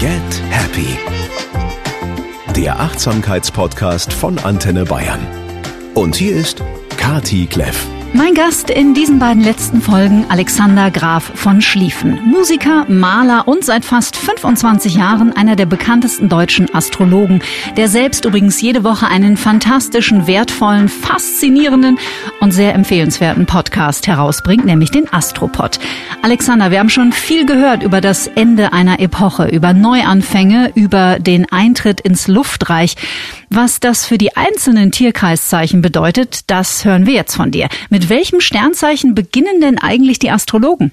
Get 0.00 0.42
Happy. 0.48 0.96
Der 2.56 2.80
Achtsamkeitspodcast 2.80 4.14
von 4.14 4.38
Antenne 4.38 4.86
Bayern. 4.86 5.20
Und 5.92 6.16
hier 6.16 6.36
ist 6.36 6.64
Kati 6.96 7.44
Kleff. 7.44 7.86
Mein 8.14 8.34
Gast 8.34 8.70
in 8.70 8.94
diesen 8.94 9.18
beiden 9.18 9.44
letzten 9.44 9.82
Folgen 9.82 10.24
Alexander 10.30 10.90
Graf 10.90 11.30
von 11.34 11.60
Schlieffen. 11.60 12.18
Musiker, 12.24 12.86
Maler 12.88 13.46
und 13.46 13.62
seit 13.62 13.84
fast 13.84 14.16
25 14.16 14.96
Jahren 14.96 15.32
einer 15.36 15.54
der 15.54 15.66
bekanntesten 15.66 16.28
deutschen 16.28 16.74
Astrologen, 16.74 17.42
der 17.76 17.88
selbst 17.88 18.24
übrigens 18.24 18.60
jede 18.60 18.82
Woche 18.82 19.06
einen 19.06 19.36
fantastischen, 19.36 20.26
wertvollen, 20.26 20.88
faszinierenden 20.88 21.98
und 22.40 22.52
sehr 22.52 22.74
empfehlenswerten 22.74 23.46
Podcast 23.46 24.06
herausbringt, 24.06 24.64
nämlich 24.64 24.90
den 24.90 25.12
Astropod. 25.12 25.78
Alexander, 26.22 26.70
wir 26.70 26.80
haben 26.80 26.88
schon 26.88 27.12
viel 27.12 27.46
gehört 27.46 27.82
über 27.82 28.00
das 28.00 28.26
Ende 28.26 28.72
einer 28.72 28.98
Epoche, 28.98 29.46
über 29.46 29.72
Neuanfänge, 29.72 30.72
über 30.74 31.18
den 31.18 31.50
Eintritt 31.52 32.00
ins 32.00 32.26
Luftreich. 32.26 32.96
Was 33.50 33.80
das 33.80 34.06
für 34.06 34.18
die 34.18 34.36
einzelnen 34.36 34.90
Tierkreiszeichen 34.90 35.82
bedeutet, 35.82 36.50
das 36.50 36.84
hören 36.84 37.06
wir 37.06 37.14
jetzt 37.14 37.36
von 37.36 37.50
dir. 37.50 37.68
Mit 37.90 38.08
welchem 38.08 38.40
Sternzeichen 38.40 39.14
beginnen 39.14 39.60
denn 39.60 39.78
eigentlich 39.78 40.18
die 40.18 40.30
Astrologen? 40.30 40.92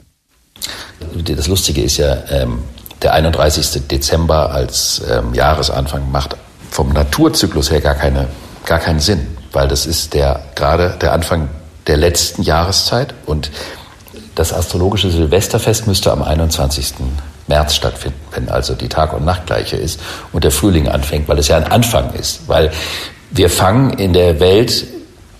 Das 1.23 1.47
Lustige 1.47 1.81
ist 1.81 1.97
ja, 1.97 2.17
ähm, 2.29 2.59
der 3.01 3.13
31. 3.13 3.87
Dezember 3.87 4.51
als 4.51 5.01
ähm, 5.09 5.33
Jahresanfang 5.33 6.11
macht 6.11 6.35
vom 6.71 6.89
Naturzyklus 6.89 7.71
her 7.71 7.81
gar, 7.81 7.95
keine, 7.95 8.27
gar 8.65 8.79
keinen 8.79 8.99
Sinn, 8.99 9.36
weil 9.51 9.67
das 9.67 9.85
ist 9.85 10.13
der, 10.13 10.41
gerade 10.55 10.95
der 11.01 11.13
Anfang 11.13 11.49
der 11.87 11.97
letzten 11.97 12.43
Jahreszeit 12.43 13.13
und 13.25 13.49
das 14.35 14.53
astrologische 14.53 15.09
Silvesterfest 15.09 15.87
müsste 15.87 16.11
am 16.11 16.21
21. 16.21 16.93
März 17.47 17.75
stattfinden, 17.75 18.19
wenn 18.31 18.49
also 18.49 18.75
die 18.75 18.89
Tag- 18.89 19.13
und 19.13 19.25
Nachtgleiche 19.25 19.77
ist 19.77 19.99
und 20.31 20.43
der 20.43 20.51
Frühling 20.51 20.87
anfängt, 20.89 21.27
weil 21.27 21.39
es 21.39 21.47
ja 21.47 21.57
ein 21.57 21.63
Anfang 21.63 22.13
ist. 22.13 22.47
Weil 22.47 22.71
wir 23.31 23.49
fangen 23.49 23.91
in 23.91 24.13
der 24.13 24.39
Welt 24.39 24.85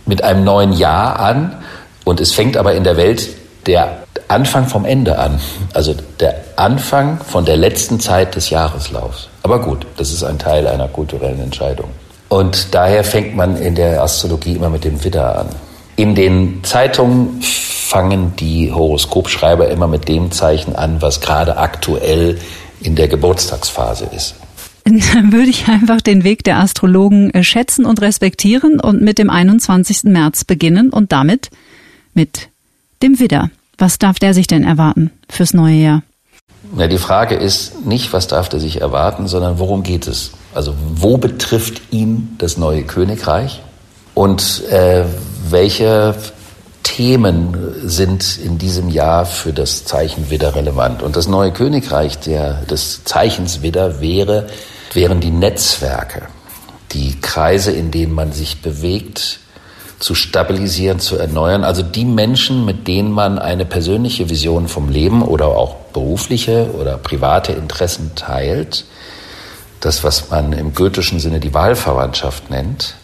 mit 0.05 0.23
einem 0.23 0.43
neuen 0.43 0.73
Jahr 0.73 1.19
an 1.19 1.63
und 2.05 2.21
es 2.21 2.31
fängt 2.31 2.57
aber 2.57 2.73
in 2.73 2.83
der 2.83 2.97
Welt 2.97 3.27
der 3.65 4.03
Anfang 4.29 4.67
vom 4.67 4.85
Ende 4.85 5.19
an. 5.19 5.39
Also 5.73 5.95
der 6.19 6.43
Anfang 6.55 7.19
von 7.19 7.45
der 7.45 7.57
letzten 7.57 7.99
Zeit 7.99 8.35
des 8.35 8.49
Jahreslaufs. 8.49 9.27
Aber 9.43 9.59
gut, 9.59 9.85
das 9.97 10.11
ist 10.11 10.23
ein 10.23 10.39
Teil 10.39 10.67
einer 10.67 10.87
kulturellen 10.87 11.41
Entscheidung. 11.41 11.89
Und 12.29 12.73
daher 12.73 13.03
fängt 13.03 13.35
man 13.35 13.57
in 13.57 13.75
der 13.75 14.03
Astrologie 14.03 14.53
immer 14.55 14.69
mit 14.69 14.83
dem 14.83 15.03
Widder 15.03 15.39
an. 15.39 15.49
In 15.95 16.13
den 16.13 16.63
Zeitungen 16.63 17.41
fangen 17.41 18.35
die 18.35 18.71
Horoskopschreiber 18.71 19.69
immer 19.69 19.87
mit 19.87 20.07
dem 20.07 20.31
Zeichen 20.31 20.75
an, 20.75 21.01
was 21.01 21.21
gerade 21.21 21.57
aktuell 21.57 22.37
in 22.81 22.95
der 22.95 23.07
Geburtstagsphase 23.07 24.09
ist. 24.15 24.35
Dann 24.83 25.31
würde 25.31 25.49
ich 25.49 25.67
einfach 25.67 26.01
den 26.01 26.23
Weg 26.23 26.43
der 26.43 26.59
Astrologen 26.59 27.33
äh, 27.33 27.43
schätzen 27.43 27.85
und 27.85 28.01
respektieren 28.01 28.79
und 28.79 29.01
mit 29.01 29.17
dem 29.17 29.29
21. 29.29 30.03
März 30.03 30.43
beginnen 30.43 30.89
und 30.89 31.11
damit 31.11 31.49
mit 32.13 32.49
dem 33.01 33.19
Widder. 33.19 33.49
Was 33.77 33.99
darf 33.99 34.17
der 34.19 34.33
sich 34.33 34.47
denn 34.47 34.63
erwarten 34.63 35.11
fürs 35.29 35.53
neue 35.53 35.75
Jahr? 35.75 36.03
Ja, 36.77 36.87
die 36.87 36.97
Frage 36.97 37.35
ist 37.35 37.85
nicht, 37.85 38.11
was 38.13 38.27
darf 38.27 38.49
der 38.49 38.59
sich 38.59 38.81
erwarten, 38.81 39.27
sondern 39.27 39.59
worum 39.59 39.83
geht 39.83 40.07
es? 40.07 40.31
Also 40.57 40.73
wo 40.95 41.17
betrifft 41.17 41.93
ihn 41.93 42.33
das 42.39 42.57
neue 42.57 42.81
Königreich 42.81 43.61
und 44.15 44.63
äh, 44.71 45.03
welche 45.51 46.15
Themen 46.81 47.55
sind 47.83 48.39
in 48.43 48.57
diesem 48.57 48.89
Jahr 48.89 49.27
für 49.27 49.53
das 49.53 49.85
Zeichen 49.85 50.31
Widder 50.31 50.55
relevant? 50.55 51.03
Und 51.03 51.15
das 51.15 51.27
neue 51.27 51.51
Königreich 51.51 52.17
der, 52.17 52.63
des 52.63 53.03
Zeichens 53.03 53.61
Widder 53.61 54.01
wäre 54.01 54.47
wären 54.93 55.19
die 55.19 55.29
Netzwerke, 55.29 56.23
die 56.91 57.21
Kreise, 57.21 57.69
in 57.71 57.91
denen 57.91 58.13
man 58.13 58.31
sich 58.31 58.63
bewegt, 58.63 59.37
zu 59.99 60.15
stabilisieren, 60.15 60.99
zu 60.99 61.17
erneuern. 61.17 61.63
Also 61.63 61.83
die 61.83 62.05
Menschen, 62.05 62.65
mit 62.65 62.87
denen 62.87 63.11
man 63.11 63.37
eine 63.37 63.65
persönliche 63.65 64.31
Vision 64.31 64.67
vom 64.67 64.89
Leben 64.89 65.21
oder 65.21 65.49
auch 65.49 65.75
berufliche 65.93 66.71
oder 66.73 66.97
private 66.97 67.51
Interessen 67.51 68.13
teilt, 68.15 68.85
das, 69.79 70.03
was 70.03 70.29
man 70.29 70.53
im 70.53 70.73
goethischen 70.73 71.19
Sinne 71.19 71.39
die 71.39 71.53
Wahlverwandtschaft 71.53 72.49
nennt, 72.49 72.95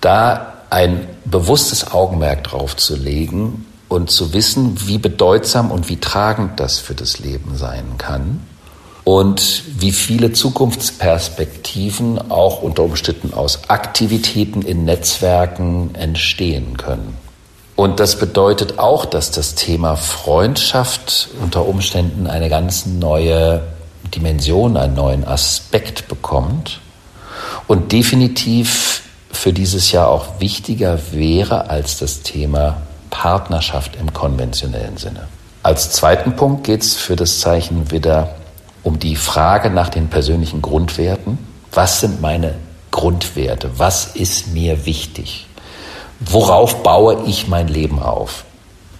da 0.00 0.54
ein 0.70 1.06
bewusstes 1.24 1.92
Augenmerk 1.92 2.44
drauf 2.44 2.76
zu 2.76 2.96
legen 2.96 3.66
und 3.88 4.10
zu 4.10 4.32
wissen, 4.32 4.76
wie 4.86 4.98
bedeutsam 4.98 5.70
und 5.70 5.88
wie 5.88 5.98
tragend 5.98 6.58
das 6.58 6.78
für 6.78 6.94
das 6.94 7.18
Leben 7.18 7.56
sein 7.56 7.94
kann 7.98 8.40
und 9.04 9.64
wie 9.78 9.92
viele 9.92 10.32
Zukunftsperspektiven 10.32 12.30
auch 12.30 12.62
unter 12.62 12.82
Umständen 12.82 13.34
aus 13.34 13.68
Aktivitäten 13.68 14.62
in 14.62 14.84
Netzwerken 14.84 15.94
entstehen 15.94 16.76
können. 16.78 17.16
Und 17.76 18.00
das 18.00 18.18
bedeutet 18.18 18.78
auch, 18.78 19.04
dass 19.04 19.30
das 19.30 19.56
Thema 19.56 19.96
Freundschaft 19.96 21.28
unter 21.42 21.66
Umständen 21.66 22.26
eine 22.26 22.48
ganz 22.48 22.86
neue 22.86 23.62
Dimension, 24.14 24.76
einen 24.76 24.94
neuen 24.94 25.26
Aspekt 25.26 26.08
bekommt 26.08 26.80
und 27.66 27.92
definitiv 27.92 29.02
für 29.32 29.52
dieses 29.52 29.92
Jahr 29.92 30.08
auch 30.08 30.40
wichtiger 30.40 30.98
wäre 31.12 31.68
als 31.68 31.98
das 31.98 32.22
Thema 32.22 32.82
Partnerschaft 33.10 33.96
im 33.96 34.12
konventionellen 34.12 34.96
Sinne. 34.96 35.28
Als 35.62 35.90
zweiten 35.92 36.36
Punkt 36.36 36.64
geht 36.64 36.82
es 36.82 36.94
für 36.94 37.16
das 37.16 37.40
Zeichen 37.40 37.90
wieder 37.90 38.34
um 38.82 38.98
die 38.98 39.16
Frage 39.16 39.70
nach 39.70 39.88
den 39.88 40.08
persönlichen 40.08 40.62
Grundwerten. 40.62 41.38
Was 41.72 42.00
sind 42.00 42.20
meine 42.20 42.54
Grundwerte? 42.90 43.70
Was 43.78 44.14
ist 44.14 44.48
mir 44.48 44.86
wichtig? 44.86 45.46
Worauf 46.20 46.82
baue 46.82 47.24
ich 47.26 47.48
mein 47.48 47.68
Leben 47.68 47.98
auf? 47.98 48.44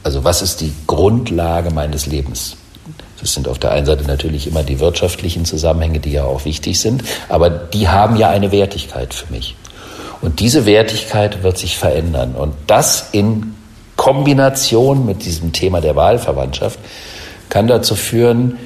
Also 0.03 0.25
was 0.25 0.43
ist 0.43 0.61
die 0.61 0.73
Grundlage 0.87 1.71
meines 1.71 2.07
Lebens? 2.07 2.57
Das 3.25 3.33
sind 3.33 3.49
auf 3.49 3.59
der 3.59 3.71
einen 3.71 3.87
Seite 3.87 4.05
natürlich 4.05 4.47
immer 4.47 4.63
die 4.63 4.81
wirtschaftlichen 4.81 5.47
Zusammenhänge, 5.47 5.99
die 5.99 6.13
ja 6.13 6.25
auch 6.25 6.45
wichtig 6.45 6.79
sind, 6.79 7.05
aber 7.31 7.49
die 7.49 7.89
haben 7.89 8.17
ja 8.17 8.29
eine 8.29 8.53
Wertigkeit 8.53 9.15
für 9.15 9.33
mich. 9.33 9.57
Und 10.21 10.41
diese 10.41 10.67
Wertigkeit 10.67 11.43
wird 11.43 11.57
sich 11.57 11.79
verändern. 11.79 12.35
Und 12.35 12.53
das 12.67 13.09
in 13.13 13.55
Kombination 13.97 15.07
mit 15.07 15.25
diesem 15.25 15.55
Thema 15.55 15.81
der 15.81 15.97
Wahlverwandtschaft 15.97 16.79
kann 17.49 17.67
dazu 17.67 17.95
führen, 17.95 18.59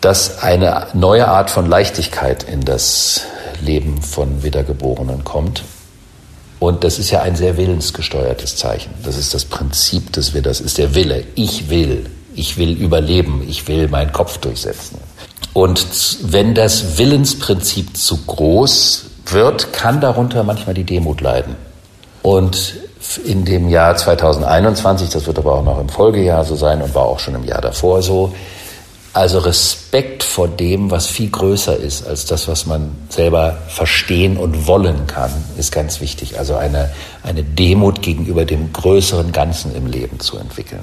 dass 0.00 0.42
eine 0.42 0.86
neue 0.94 1.28
Art 1.28 1.50
von 1.50 1.66
Leichtigkeit 1.66 2.44
in 2.44 2.62
das 2.62 3.26
Leben 3.60 4.00
von 4.00 4.42
Wiedergeborenen 4.42 5.24
kommt. 5.24 5.62
Und 6.58 6.84
das 6.84 6.98
ist 6.98 7.10
ja 7.10 7.20
ein 7.20 7.36
sehr 7.36 7.58
willensgesteuertes 7.58 8.56
Zeichen. 8.56 8.94
Das 9.04 9.18
ist 9.18 9.34
das 9.34 9.44
Prinzip 9.44 10.10
des 10.14 10.32
Widders, 10.32 10.62
ist 10.62 10.78
der 10.78 10.94
Wille. 10.94 11.24
Ich 11.34 11.68
will, 11.68 12.06
ich 12.34 12.58
will 12.58 12.72
überleben, 12.72 13.44
ich 13.48 13.68
will 13.68 13.88
meinen 13.88 14.12
Kopf 14.12 14.38
durchsetzen. 14.38 14.98
Und 15.52 15.86
wenn 16.22 16.54
das 16.54 16.98
Willensprinzip 16.98 17.96
zu 17.96 18.18
groß 18.18 19.04
wird, 19.26 19.72
kann 19.72 20.00
darunter 20.00 20.42
manchmal 20.44 20.74
die 20.74 20.84
Demut 20.84 21.20
leiden. 21.20 21.56
Und 22.22 22.76
in 23.24 23.44
dem 23.44 23.68
Jahr 23.68 23.96
2021, 23.96 25.10
das 25.10 25.26
wird 25.26 25.38
aber 25.38 25.54
auch 25.54 25.64
noch 25.64 25.80
im 25.80 25.88
Folgejahr 25.88 26.44
so 26.44 26.54
sein 26.54 26.80
und 26.80 26.94
war 26.94 27.04
auch 27.04 27.18
schon 27.18 27.34
im 27.34 27.44
Jahr 27.44 27.60
davor 27.60 28.00
so, 28.02 28.32
also 29.14 29.40
Respekt 29.40 30.22
vor 30.22 30.48
dem, 30.48 30.90
was 30.90 31.06
viel 31.06 31.28
größer 31.28 31.76
ist 31.76 32.06
als 32.06 32.24
das, 32.24 32.48
was 32.48 32.64
man 32.64 32.92
selber 33.10 33.58
verstehen 33.68 34.38
und 34.38 34.66
wollen 34.66 35.06
kann, 35.06 35.30
ist 35.58 35.70
ganz 35.70 36.00
wichtig. 36.00 36.38
Also 36.38 36.56
eine, 36.56 36.90
eine 37.22 37.42
Demut 37.42 38.00
gegenüber 38.00 38.46
dem 38.46 38.72
größeren 38.72 39.32
Ganzen 39.32 39.74
im 39.74 39.86
Leben 39.86 40.18
zu 40.20 40.38
entwickeln. 40.38 40.82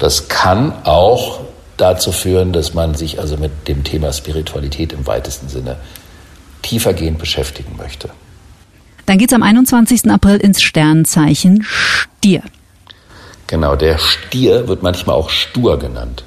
Das 0.00 0.26
kann 0.28 0.72
auch 0.84 1.40
dazu 1.76 2.10
führen, 2.10 2.52
dass 2.52 2.74
man 2.74 2.96
sich 2.96 3.20
also 3.20 3.36
mit 3.36 3.68
dem 3.68 3.84
Thema 3.84 4.12
Spiritualität 4.12 4.92
im 4.92 5.06
weitesten 5.06 5.48
Sinne 5.48 5.76
tiefergehend 6.62 7.18
beschäftigen 7.18 7.76
möchte. 7.76 8.10
Dann 9.06 9.18
geht 9.18 9.30
es 9.30 9.34
am 9.36 9.44
21. 9.44 10.10
April 10.10 10.38
ins 10.38 10.60
Sternzeichen 10.60 11.62
Stier. 11.62 12.42
Genau, 13.46 13.76
der 13.76 13.98
Stier 13.98 14.66
wird 14.66 14.82
manchmal 14.82 15.14
auch 15.14 15.30
stur 15.30 15.78
genannt 15.78 16.24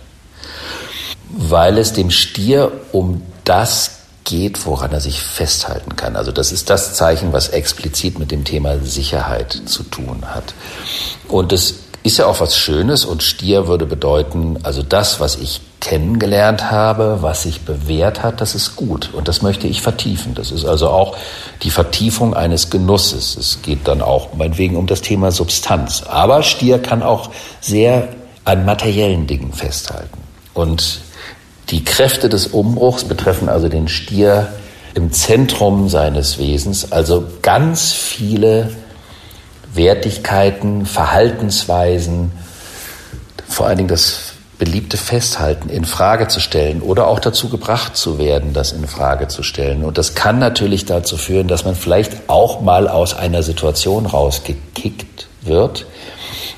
weil 1.37 1.77
es 1.77 1.93
dem 1.93 2.11
Stier 2.11 2.71
um 2.91 3.21
das 3.43 4.01
geht, 4.23 4.65
woran 4.65 4.91
er 4.91 5.01
sich 5.01 5.21
festhalten 5.21 5.95
kann. 5.95 6.15
Also 6.15 6.31
das 6.31 6.51
ist 6.51 6.69
das 6.69 6.93
Zeichen, 6.93 7.33
was 7.33 7.49
explizit 7.49 8.19
mit 8.19 8.31
dem 8.31 8.43
Thema 8.43 8.79
Sicherheit 8.79 9.61
zu 9.65 9.83
tun 9.83 10.23
hat. 10.25 10.53
Und 11.27 11.51
es 11.51 11.75
ist 12.03 12.17
ja 12.17 12.25
auch 12.25 12.39
was 12.39 12.57
Schönes 12.57 13.05
und 13.05 13.23
Stier 13.23 13.67
würde 13.67 13.85
bedeuten, 13.85 14.57
also 14.63 14.81
das, 14.81 15.19
was 15.19 15.35
ich 15.35 15.61
kennengelernt 15.79 16.71
habe, 16.71 17.19
was 17.21 17.43
sich 17.43 17.61
bewährt 17.61 18.23
hat, 18.23 18.39
das 18.39 18.55
ist 18.55 18.75
gut 18.75 19.09
und 19.13 19.27
das 19.27 19.41
möchte 19.41 19.67
ich 19.67 19.81
vertiefen. 19.81 20.35
Das 20.35 20.51
ist 20.51 20.63
also 20.65 20.89
auch 20.89 21.17
die 21.63 21.71
Vertiefung 21.71 22.33
eines 22.33 22.69
Genusses. 22.69 23.35
Es 23.35 23.61
geht 23.61 23.87
dann 23.87 24.01
auch 24.01 24.33
meinetwegen 24.33 24.77
um 24.77 24.87
das 24.87 25.01
Thema 25.01 25.31
Substanz. 25.31 26.03
Aber 26.03 26.43
Stier 26.43 26.79
kann 26.79 27.01
auch 27.03 27.31
sehr 27.59 28.09
an 28.45 28.65
materiellen 28.65 29.27
Dingen 29.27 29.53
festhalten. 29.53 30.17
Und 30.53 30.99
Die 31.69 31.83
Kräfte 31.85 32.27
des 32.27 32.47
Umbruchs 32.47 33.03
betreffen 33.03 33.49
also 33.49 33.69
den 33.69 33.87
Stier 33.87 34.51
im 34.93 35.11
Zentrum 35.11 35.87
seines 35.87 36.37
Wesens, 36.37 36.91
also 36.91 37.23
ganz 37.41 37.93
viele 37.93 38.71
Wertigkeiten, 39.73 40.85
Verhaltensweisen, 40.85 42.31
vor 43.47 43.67
allen 43.67 43.77
Dingen 43.77 43.89
das 43.89 44.33
beliebte 44.57 44.97
Festhalten 44.97 45.69
in 45.69 45.85
Frage 45.85 46.27
zu 46.27 46.39
stellen 46.39 46.81
oder 46.81 47.07
auch 47.07 47.19
dazu 47.19 47.49
gebracht 47.49 47.97
zu 47.97 48.19
werden, 48.19 48.53
das 48.53 48.73
in 48.73 48.85
Frage 48.87 49.27
zu 49.27 49.41
stellen. 49.41 49.83
Und 49.83 49.97
das 49.97 50.13
kann 50.13 50.37
natürlich 50.37 50.85
dazu 50.85 51.17
führen, 51.17 51.47
dass 51.47 51.65
man 51.65 51.73
vielleicht 51.75 52.29
auch 52.29 52.61
mal 52.61 52.87
aus 52.87 53.15
einer 53.15 53.41
Situation 53.41 54.05
rausgekickt 54.05 55.27
wird, 55.41 55.87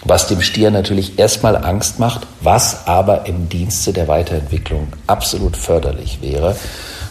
was 0.05 0.27
dem 0.27 0.41
Stier 0.41 0.71
natürlich 0.71 1.17
erstmal 1.17 1.55
Angst 1.55 1.99
macht, 1.99 2.27
was 2.41 2.87
aber 2.87 3.25
im 3.25 3.49
Dienste 3.49 3.93
der 3.93 4.07
Weiterentwicklung 4.07 4.87
absolut 5.07 5.55
förderlich 5.55 6.19
wäre, 6.21 6.55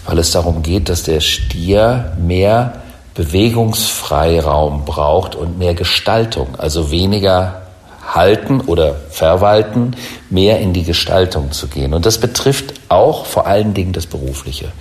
weil 0.07 0.19
es 0.19 0.31
darum 0.33 0.63
geht, 0.63 0.89
dass 0.89 1.03
der 1.03 1.21
Stier 1.21 2.17
mehr 2.19 2.83
Bewegungsfreiraum 3.15 4.85
braucht 4.85 5.35
und 5.35 5.59
mehr 5.59 5.75
Gestaltung, 5.75 6.57
also 6.59 6.91
weniger 6.91 7.63
halten 8.07 8.61
oder 8.61 8.97
verwalten, 9.11 9.95
mehr 10.29 10.61
in 10.61 10.73
die 10.73 10.85
Gestaltung 10.85 11.53
zu 11.53 11.69
gehen. 11.69 11.95
Und 11.95 12.05
das 12.05 12.19
betrifft 12.19 12.75
auch 12.89 13.27
vor 13.27 13.47
allen 13.47 13.75
Dingen 13.75 13.93
das 13.93 14.07
Berufliche. 14.07 14.73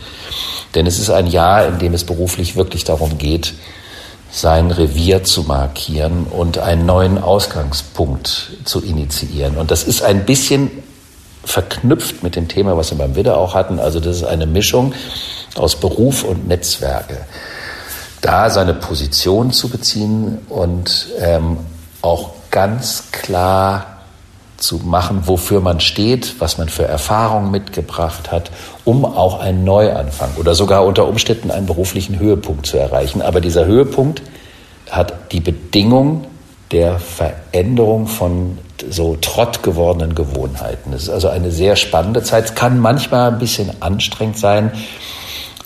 Denn 0.75 0.87
es 0.87 0.99
ist 0.99 1.09
ein 1.09 1.27
Jahr, 1.27 1.67
in 1.67 1.79
dem 1.79 1.93
es 1.93 2.03
beruflich 2.03 2.55
wirklich 2.55 2.83
darum 2.83 3.17
geht, 3.17 3.53
sein 4.31 4.71
Revier 4.71 5.23
zu 5.23 5.43
markieren 5.43 6.25
und 6.25 6.57
einen 6.57 6.85
neuen 6.85 7.17
Ausgangspunkt 7.17 8.51
zu 8.63 8.81
initiieren. 8.81 9.57
Und 9.57 9.71
das 9.71 9.83
ist 9.83 10.01
ein 10.01 10.25
bisschen 10.25 10.71
verknüpft 11.43 12.23
mit 12.23 12.35
dem 12.35 12.47
Thema, 12.47 12.77
was 12.77 12.91
wir 12.91 12.97
beim 12.97 13.15
Widder 13.15 13.37
auch 13.37 13.53
hatten. 13.53 13.79
Also 13.79 13.99
das 13.99 14.17
ist 14.17 14.23
eine 14.23 14.45
Mischung 14.45 14.93
aus 15.55 15.75
Beruf 15.75 16.23
und 16.23 16.47
Netzwerke. 16.47 17.17
Da 18.21 18.49
seine 18.49 18.73
Position 18.73 19.51
zu 19.51 19.69
beziehen 19.69 20.37
und 20.47 21.07
ähm, 21.19 21.57
auch 22.01 22.31
ganz 22.51 23.11
klar 23.11 23.90
zu 24.61 24.77
machen, 24.77 25.23
wofür 25.25 25.59
man 25.59 25.79
steht, 25.79 26.35
was 26.39 26.57
man 26.57 26.69
für 26.69 26.85
Erfahrungen 26.85 27.51
mitgebracht 27.51 28.31
hat, 28.31 28.51
um 28.85 29.05
auch 29.05 29.39
einen 29.39 29.63
Neuanfang 29.63 30.29
oder 30.37 30.55
sogar 30.55 30.85
unter 30.85 31.07
Umständen 31.07 31.51
einen 31.51 31.65
beruflichen 31.65 32.19
Höhepunkt 32.19 32.65
zu 32.65 32.77
erreichen. 32.77 33.21
Aber 33.21 33.41
dieser 33.41 33.65
Höhepunkt 33.65 34.21
hat 34.89 35.31
die 35.31 35.39
Bedingung 35.39 36.25
der 36.71 36.99
Veränderung 36.99 38.07
von 38.07 38.57
so 38.89 39.17
trott 39.19 39.63
gewordenen 39.63 40.15
Gewohnheiten. 40.15 40.93
Es 40.93 41.03
ist 41.03 41.09
also 41.09 41.27
eine 41.27 41.51
sehr 41.51 41.75
spannende 41.75 42.23
Zeit. 42.23 42.45
Es 42.45 42.55
kann 42.55 42.79
manchmal 42.79 43.31
ein 43.31 43.39
bisschen 43.39 43.69
anstrengend 43.81 44.37
sein, 44.37 44.71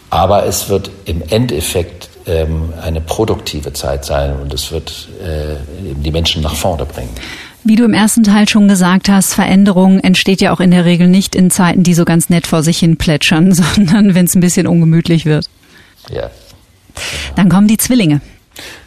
aber 0.10 0.46
es 0.46 0.70
wird 0.70 0.90
im 1.06 1.22
Endeffekt 1.30 2.10
ähm, 2.26 2.74
eine 2.82 3.02
produktive 3.02 3.74
Zeit 3.74 4.06
sein 4.06 4.36
und 4.40 4.54
es 4.54 4.72
wird 4.72 5.08
äh, 5.24 5.56
die 5.96 6.12
Menschen 6.12 6.42
nach 6.42 6.56
vorne 6.56 6.86
bringen. 6.86 7.14
Wie 7.68 7.76
du 7.76 7.84
im 7.84 7.96
ersten 7.96 8.22
Teil 8.22 8.48
schon 8.48 8.68
gesagt 8.68 9.10
hast, 9.10 9.34
Veränderung 9.34 10.00
entsteht 10.00 10.40
ja 10.40 10.54
auch 10.54 10.60
in 10.60 10.70
der 10.70 10.86
Regel 10.86 11.08
nicht 11.08 11.36
in 11.36 11.50
Zeiten, 11.50 11.82
die 11.82 11.96
so 11.96 12.06
ganz 12.06 12.30
nett 12.30 12.46
vor 12.46 12.62
sich 12.62 12.78
hin 12.78 12.96
plätschern, 12.96 13.52
sondern 13.76 14.14
wenn 14.14 14.26
es 14.26 14.36
ein 14.36 14.40
bisschen 14.40 14.68
ungemütlich 14.68 15.26
wird. 15.26 15.50
Ja. 16.12 16.30
Dann 17.36 17.50
kommen 17.50 17.68
die 17.68 17.78
Zwillinge. 17.78 18.22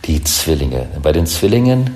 Die 0.05 0.23
Zwillinge. 0.23 0.87
Bei 1.03 1.11
den 1.11 1.27
Zwillingen 1.27 1.91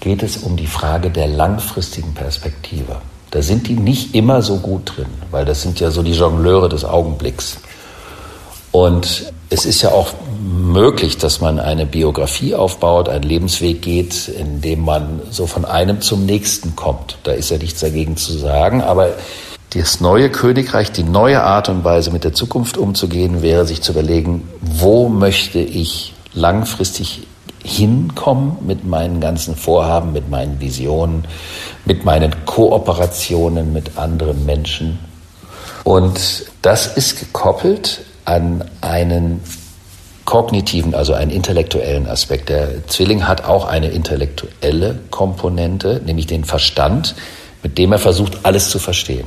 geht 0.00 0.24
es 0.24 0.38
um 0.38 0.56
die 0.56 0.66
Frage 0.66 1.10
der 1.10 1.28
langfristigen 1.28 2.12
Perspektive. 2.12 3.00
Da 3.30 3.40
sind 3.40 3.68
die 3.68 3.74
nicht 3.74 4.16
immer 4.16 4.42
so 4.42 4.58
gut 4.58 4.96
drin, 4.96 5.06
weil 5.30 5.44
das 5.44 5.62
sind 5.62 5.78
ja 5.78 5.92
so 5.92 6.02
die 6.02 6.12
Jongleure 6.12 6.68
des 6.68 6.84
Augenblicks. 6.84 7.58
Und 8.74 9.32
es 9.50 9.66
ist 9.66 9.82
ja 9.82 9.92
auch 9.92 10.08
möglich, 10.42 11.16
dass 11.16 11.40
man 11.40 11.60
eine 11.60 11.86
Biografie 11.86 12.56
aufbaut, 12.56 13.08
einen 13.08 13.22
Lebensweg 13.22 13.80
geht, 13.82 14.26
in 14.26 14.62
dem 14.62 14.80
man 14.80 15.22
so 15.30 15.46
von 15.46 15.64
einem 15.64 16.00
zum 16.00 16.26
nächsten 16.26 16.74
kommt. 16.74 17.16
Da 17.22 17.30
ist 17.30 17.52
ja 17.52 17.58
nichts 17.58 17.82
dagegen 17.82 18.16
zu 18.16 18.32
sagen, 18.32 18.82
aber 18.82 19.10
das 19.74 20.00
neue 20.00 20.28
Königreich, 20.28 20.90
die 20.90 21.04
neue 21.04 21.44
Art 21.44 21.68
und 21.68 21.84
Weise 21.84 22.10
mit 22.10 22.24
der 22.24 22.32
Zukunft 22.32 22.76
umzugehen, 22.76 23.42
wäre 23.42 23.64
sich 23.64 23.80
zu 23.80 23.92
überlegen, 23.92 24.48
wo 24.60 25.08
möchte 25.08 25.60
ich 25.60 26.12
langfristig 26.32 27.28
hinkommen 27.62 28.56
mit 28.66 28.84
meinen 28.84 29.20
ganzen 29.20 29.54
Vorhaben, 29.54 30.12
mit 30.12 30.28
meinen 30.28 30.60
Visionen, 30.60 31.28
mit 31.84 32.04
meinen 32.04 32.44
Kooperationen 32.44 33.72
mit 33.72 33.96
anderen 33.98 34.44
Menschen. 34.44 34.98
Und 35.84 36.46
das 36.60 36.88
ist 36.88 37.20
gekoppelt 37.20 38.00
an 38.24 38.64
einen 38.80 39.40
kognitiven, 40.24 40.94
also 40.94 41.12
einen 41.12 41.30
intellektuellen 41.30 42.06
Aspekt. 42.06 42.48
Der 42.48 42.86
Zwilling 42.86 43.28
hat 43.28 43.44
auch 43.44 43.66
eine 43.66 43.88
intellektuelle 43.88 44.98
Komponente, 45.10 46.00
nämlich 46.04 46.26
den 46.26 46.44
Verstand, 46.44 47.14
mit 47.62 47.78
dem 47.78 47.92
er 47.92 47.98
versucht, 47.98 48.38
alles 48.42 48.70
zu 48.70 48.78
verstehen. 48.78 49.26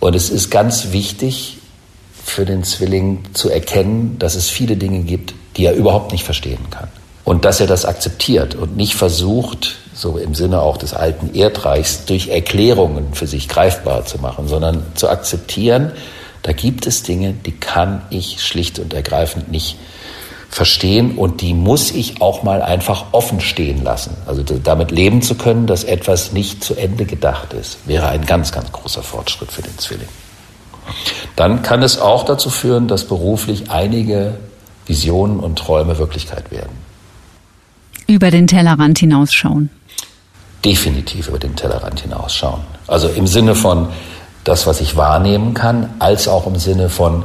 Und 0.00 0.14
es 0.14 0.30
ist 0.30 0.50
ganz 0.50 0.92
wichtig 0.92 1.58
für 2.24 2.44
den 2.44 2.64
Zwilling 2.64 3.22
zu 3.32 3.50
erkennen, 3.50 4.18
dass 4.18 4.34
es 4.34 4.48
viele 4.48 4.76
Dinge 4.76 5.00
gibt, 5.00 5.34
die 5.56 5.64
er 5.64 5.74
überhaupt 5.74 6.12
nicht 6.12 6.24
verstehen 6.24 6.70
kann. 6.70 6.88
Und 7.24 7.44
dass 7.44 7.60
er 7.60 7.66
das 7.66 7.84
akzeptiert 7.84 8.54
und 8.54 8.76
nicht 8.76 8.94
versucht, 8.94 9.76
so 9.94 10.16
im 10.16 10.34
Sinne 10.34 10.60
auch 10.60 10.76
des 10.76 10.94
alten 10.94 11.34
Erdreichs, 11.34 12.04
durch 12.04 12.28
Erklärungen 12.28 13.14
für 13.14 13.26
sich 13.26 13.48
greifbar 13.48 14.04
zu 14.04 14.18
machen, 14.18 14.46
sondern 14.46 14.84
zu 14.94 15.08
akzeptieren, 15.08 15.92
da 16.46 16.52
gibt 16.52 16.86
es 16.86 17.02
Dinge, 17.02 17.32
die 17.32 17.50
kann 17.50 18.02
ich 18.08 18.40
schlicht 18.40 18.78
und 18.78 18.94
ergreifend 18.94 19.50
nicht 19.50 19.76
verstehen 20.48 21.18
und 21.18 21.40
die 21.40 21.54
muss 21.54 21.90
ich 21.90 22.22
auch 22.22 22.44
mal 22.44 22.62
einfach 22.62 23.06
offen 23.10 23.40
stehen 23.40 23.82
lassen. 23.82 24.16
Also 24.26 24.44
damit 24.44 24.92
leben 24.92 25.22
zu 25.22 25.34
können, 25.34 25.66
dass 25.66 25.82
etwas 25.82 26.30
nicht 26.30 26.62
zu 26.62 26.76
Ende 26.76 27.04
gedacht 27.04 27.52
ist, 27.52 27.78
wäre 27.88 28.06
ein 28.10 28.24
ganz, 28.26 28.52
ganz 28.52 28.70
großer 28.70 29.02
Fortschritt 29.02 29.50
für 29.50 29.62
den 29.62 29.76
Zwilling. 29.76 30.06
Dann 31.34 31.62
kann 31.62 31.82
es 31.82 31.98
auch 31.98 32.24
dazu 32.24 32.48
führen, 32.48 32.86
dass 32.86 33.08
beruflich 33.08 33.68
einige 33.72 34.38
Visionen 34.86 35.40
und 35.40 35.58
Träume 35.58 35.98
Wirklichkeit 35.98 36.52
werden. 36.52 36.76
Über 38.06 38.30
den 38.30 38.46
Tellerrand 38.46 39.00
hinausschauen. 39.00 39.68
Definitiv 40.64 41.26
über 41.26 41.40
den 41.40 41.56
Tellerrand 41.56 42.02
hinausschauen. 42.02 42.60
Also 42.86 43.08
im 43.08 43.26
Sinne 43.26 43.56
von 43.56 43.88
das, 44.48 44.66
was 44.66 44.80
ich 44.80 44.96
wahrnehmen 44.96 45.54
kann, 45.54 45.94
als 45.98 46.28
auch 46.28 46.46
im 46.46 46.56
Sinne 46.56 46.88
von 46.88 47.24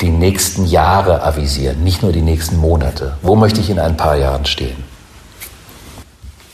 die 0.00 0.10
nächsten 0.10 0.66
Jahre 0.66 1.22
avisieren, 1.22 1.82
nicht 1.84 2.02
nur 2.02 2.12
die 2.12 2.22
nächsten 2.22 2.56
Monate. 2.56 3.16
Wo 3.22 3.36
möchte 3.36 3.60
ich 3.60 3.70
in 3.70 3.78
ein 3.78 3.96
paar 3.96 4.16
Jahren 4.16 4.44
stehen? 4.44 4.76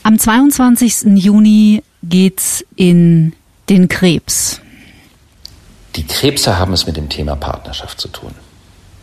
Am 0.03 0.17
22. 0.17 1.15
Juni 1.15 1.83
geht's 2.03 2.63
in 2.75 3.33
den 3.67 3.89
Krebs. 3.89 4.61
Die 5.95 6.05
Krebse 6.05 6.57
haben 6.57 6.73
es 6.73 6.85
mit 6.85 6.95
dem 6.95 7.09
Thema 7.09 7.35
Partnerschaft 7.35 7.99
zu 7.99 8.07
tun. 8.07 8.31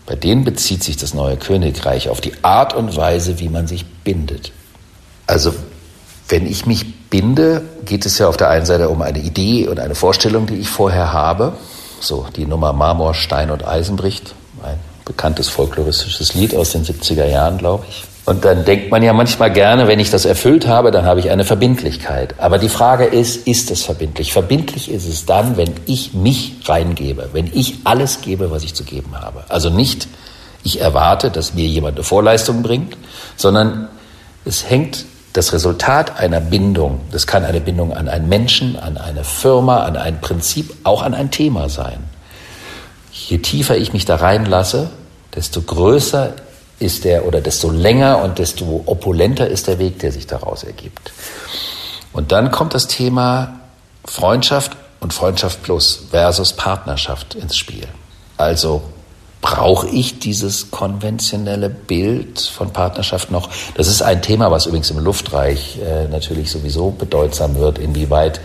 Bei 0.06 0.14
denen 0.14 0.44
bezieht 0.44 0.84
sich 0.84 0.96
das 0.96 1.12
neue 1.12 1.36
Königreich 1.36 2.08
auf 2.08 2.20
die 2.20 2.32
Art 2.42 2.74
und 2.74 2.96
Weise, 2.96 3.40
wie 3.40 3.48
man 3.48 3.66
sich 3.66 3.84
bindet. 3.84 4.52
Also 5.26 5.52
wenn 6.28 6.46
ich 6.46 6.64
mich 6.64 6.86
binde, 7.10 7.62
geht 7.84 8.06
es 8.06 8.18
ja 8.18 8.28
auf 8.28 8.36
der 8.36 8.50
einen 8.50 8.66
Seite 8.66 8.88
um 8.88 9.02
eine 9.02 9.18
Idee 9.18 9.68
und 9.68 9.80
eine 9.80 9.94
Vorstellung, 9.94 10.46
die 10.46 10.56
ich 10.56 10.68
vorher 10.68 11.12
habe. 11.12 11.54
So 12.00 12.26
die 12.36 12.46
Nummer 12.46 12.72
Marmor, 12.72 13.14
Stein 13.14 13.50
und 13.50 13.66
Eisen 13.66 13.96
bricht. 13.96 14.34
Ein 14.62 14.78
bekanntes 15.04 15.48
folkloristisches 15.48 16.34
Lied 16.34 16.54
aus 16.54 16.72
den 16.72 16.84
70er 16.84 17.26
Jahren, 17.26 17.58
glaube 17.58 17.84
ich. 17.88 18.04
Und 18.26 18.44
dann 18.44 18.64
denkt 18.64 18.90
man 18.90 19.04
ja 19.04 19.12
manchmal 19.12 19.52
gerne, 19.52 19.86
wenn 19.86 20.00
ich 20.00 20.10
das 20.10 20.24
erfüllt 20.24 20.66
habe, 20.66 20.90
dann 20.90 21.04
habe 21.04 21.20
ich 21.20 21.30
eine 21.30 21.44
Verbindlichkeit. 21.44 22.34
Aber 22.38 22.58
die 22.58 22.68
Frage 22.68 23.04
ist, 23.04 23.46
ist 23.46 23.70
es 23.70 23.84
verbindlich? 23.84 24.32
Verbindlich 24.32 24.90
ist 24.90 25.08
es 25.08 25.26
dann, 25.26 25.56
wenn 25.56 25.72
ich 25.86 26.12
mich 26.12 26.56
reingebe, 26.64 27.30
wenn 27.32 27.46
ich 27.46 27.76
alles 27.84 28.22
gebe, 28.22 28.50
was 28.50 28.64
ich 28.64 28.74
zu 28.74 28.82
geben 28.82 29.14
habe. 29.14 29.44
Also 29.48 29.70
nicht, 29.70 30.08
ich 30.64 30.80
erwarte, 30.80 31.30
dass 31.30 31.54
mir 31.54 31.66
jemand 31.66 31.96
eine 31.96 32.02
Vorleistung 32.02 32.64
bringt, 32.64 32.96
sondern 33.36 33.88
es 34.44 34.68
hängt 34.68 35.04
das 35.36 35.52
Resultat 35.52 36.18
einer 36.18 36.40
Bindung, 36.40 37.00
das 37.12 37.26
kann 37.26 37.44
eine 37.44 37.60
Bindung 37.60 37.92
an 37.92 38.08
einen 38.08 38.28
Menschen, 38.28 38.78
an 38.78 38.96
eine 38.96 39.22
Firma, 39.22 39.84
an 39.84 39.96
ein 39.96 40.20
Prinzip, 40.20 40.74
auch 40.84 41.02
an 41.02 41.14
ein 41.14 41.30
Thema 41.30 41.68
sein. 41.68 42.02
Je 43.12 43.38
tiefer 43.38 43.76
ich 43.76 43.92
mich 43.92 44.04
da 44.04 44.16
reinlasse, 44.16 44.90
desto 45.34 45.60
größer 45.60 46.32
ist 46.78 47.04
der 47.04 47.26
oder 47.26 47.40
desto 47.40 47.70
länger 47.70 48.22
und 48.22 48.38
desto 48.38 48.82
opulenter 48.86 49.46
ist 49.48 49.66
der 49.66 49.78
Weg, 49.78 49.98
der 49.98 50.12
sich 50.12 50.26
daraus 50.26 50.64
ergibt. 50.64 51.12
Und 52.12 52.32
dann 52.32 52.50
kommt 52.50 52.74
das 52.74 52.86
Thema 52.86 53.60
Freundschaft 54.04 54.76
und 55.00 55.12
Freundschaft 55.12 55.62
plus 55.62 56.04
versus 56.10 56.54
Partnerschaft 56.54 57.34
ins 57.34 57.56
Spiel. 57.56 57.86
Also 58.38 58.82
brauche 59.40 59.88
ich 59.88 60.18
dieses 60.18 60.70
konventionelle 60.70 61.68
Bild 61.70 62.40
von 62.40 62.72
Partnerschaft 62.72 63.30
noch? 63.30 63.50
Das 63.74 63.88
ist 63.88 64.02
ein 64.02 64.22
Thema, 64.22 64.50
was 64.50 64.66
übrigens 64.66 64.90
im 64.90 64.98
Luftreich 64.98 65.78
äh, 65.78 66.08
natürlich 66.08 66.50
sowieso 66.50 66.90
bedeutsam 66.90 67.56
wird, 67.56 67.78
inwieweit 67.78 68.40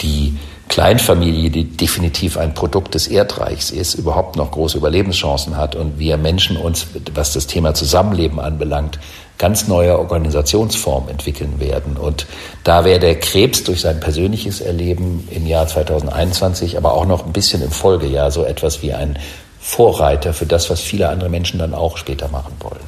die 0.00 0.38
Kleinfamilie, 0.72 1.50
die 1.50 1.64
definitiv 1.64 2.38
ein 2.38 2.54
Produkt 2.54 2.94
des 2.94 3.06
Erdreichs 3.06 3.70
ist, 3.70 3.92
überhaupt 3.92 4.36
noch 4.36 4.52
große 4.52 4.78
Überlebenschancen 4.78 5.58
hat 5.58 5.76
und 5.76 5.98
wir 5.98 6.16
Menschen 6.16 6.56
uns, 6.56 6.86
was 7.14 7.34
das 7.34 7.46
Thema 7.46 7.74
Zusammenleben 7.74 8.40
anbelangt, 8.40 8.98
ganz 9.36 9.68
neue 9.68 9.98
Organisationsformen 9.98 11.10
entwickeln 11.10 11.60
werden. 11.60 11.98
Und 11.98 12.26
da 12.64 12.86
wäre 12.86 13.00
der 13.00 13.18
Krebs 13.18 13.64
durch 13.64 13.82
sein 13.82 14.00
persönliches 14.00 14.62
Erleben 14.62 15.28
im 15.30 15.46
Jahr 15.46 15.66
2021, 15.66 16.78
aber 16.78 16.94
auch 16.94 17.04
noch 17.04 17.26
ein 17.26 17.32
bisschen 17.32 17.60
im 17.60 17.70
Folgejahr 17.70 18.30
so 18.30 18.44
etwas 18.44 18.82
wie 18.82 18.94
ein 18.94 19.18
Vorreiter 19.64 20.34
für 20.34 20.44
das, 20.44 20.68
was 20.70 20.80
viele 20.80 21.08
andere 21.08 21.30
Menschen 21.30 21.60
dann 21.60 21.72
auch 21.72 21.96
später 21.96 22.28
machen 22.28 22.54
wollen. 22.58 22.82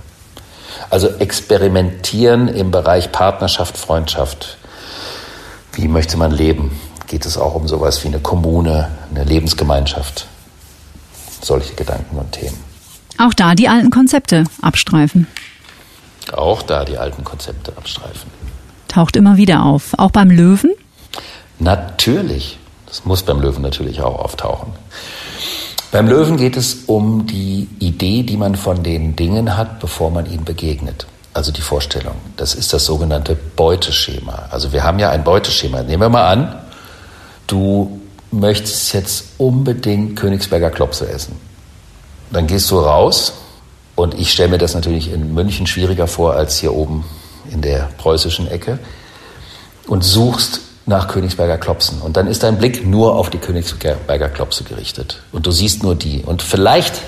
Also 0.91 1.09
experimentieren 1.09 2.49
im 2.49 2.73
Bereich 2.73 3.13
Partnerschaft, 3.13 3.79
Freundschaft. 3.79 4.59
Wie 5.73 5.87
möchte 5.87 6.17
man 6.17 6.33
leben? 6.33 6.79
Geht 7.07 7.27
es 7.27 7.39
auch 7.39 7.55
um 7.55 7.69
sowas 7.69 8.03
wie 8.03 8.09
eine 8.09 8.19
Kommune, 8.19 8.91
eine 9.15 9.25
Lebensgemeinschaft? 9.25 10.27
Solche 11.41 11.75
Gedanken 11.75 12.19
und 12.19 12.33
Themen. 12.33 12.59
Auch 13.19 13.35
da 13.35 13.55
die 13.55 13.69
alten 13.69 13.91
Konzepte 13.91 14.45
abstreifen. 14.61 15.29
Auch 16.33 16.63
da 16.63 16.85
die 16.85 16.99
alten 16.99 17.23
Konzepte 17.23 17.73
abstreifen. 17.77 18.31
Taucht 18.89 19.17
immer 19.17 19.37
wieder 19.37 19.65
auf. 19.65 19.93
Auch 19.97 20.11
beim 20.11 20.31
Löwen? 20.31 20.73
Natürlich. 21.61 22.59
Das 22.87 23.05
muss 23.05 23.23
beim 23.23 23.41
Löwen 23.41 23.63
natürlich 23.63 24.03
auch 24.03 24.19
auftauchen. 24.19 24.73
Beim 25.95 26.09
Löwen 26.09 26.37
geht 26.37 26.57
es 26.57 26.75
um 26.89 27.25
die 27.25 27.69
Idee, 27.79 28.25
die 28.25 28.37
man 28.37 28.57
von 28.57 28.83
den 28.83 29.15
Dingen 29.15 29.57
hat, 29.57 29.79
bevor 29.79 30.11
man 30.11 30.27
ihnen 30.27 30.45
begegnet. 30.45 31.07
Also 31.33 31.53
die 31.53 31.61
Vorstellung. 31.61 32.17
Das 32.37 32.57
ist 32.57 32.73
das 32.73 32.85
sogenannte 32.85 33.37
Beuteschema. 33.37 34.49
Also 34.51 34.73
wir 34.73 34.83
haben 34.83 34.99
ja 34.99 35.11
ein 35.11 35.23
Beuteschema. 35.23 35.85
Nehmen 35.85 36.03
wir 36.03 36.09
mal 36.09 36.27
an, 36.27 36.57
du 37.47 38.01
möchtest 38.33 38.93
jetzt 38.93 39.25
unbedingt 39.39 40.17
Königsberger 40.17 40.71
Klopse 40.71 41.09
essen. 41.09 41.37
Dann 42.33 42.49
gehst 42.49 42.73
du 42.73 42.81
raus 42.81 43.35
und 43.95 44.15
ich 44.15 44.33
stelle 44.33 44.49
mir 44.49 44.59
das 44.59 44.75
natürlich 44.75 45.13
in 45.13 45.33
München 45.33 45.69
schwieriger 45.69 46.09
vor 46.09 46.35
als 46.35 46.59
hier 46.59 46.75
oben 46.75 47.05
in 47.53 47.61
der 47.61 47.89
preußischen 47.99 48.49
Ecke 48.49 48.81
und 49.87 50.03
suchst 50.03 50.61
nach 50.87 51.09
Königsberger 51.09 51.59
Klopsen. 51.59 52.01
Und 52.01 52.17
dann 52.17 52.27
ist 52.27 52.43
dein 52.43 52.59
Blick 52.59 52.87
nur 52.87 53.15
auf 53.15 53.31
die 53.31 53.39
Königsberger 53.39 54.29
Klopse 54.29 54.65
gerichtet. 54.65 55.23
Und 55.33 55.47
du 55.47 55.51
siehst 55.51 55.83
nur 55.83 55.95
die. 55.95 56.23
Und 56.25 56.43
vielleicht 56.43 57.01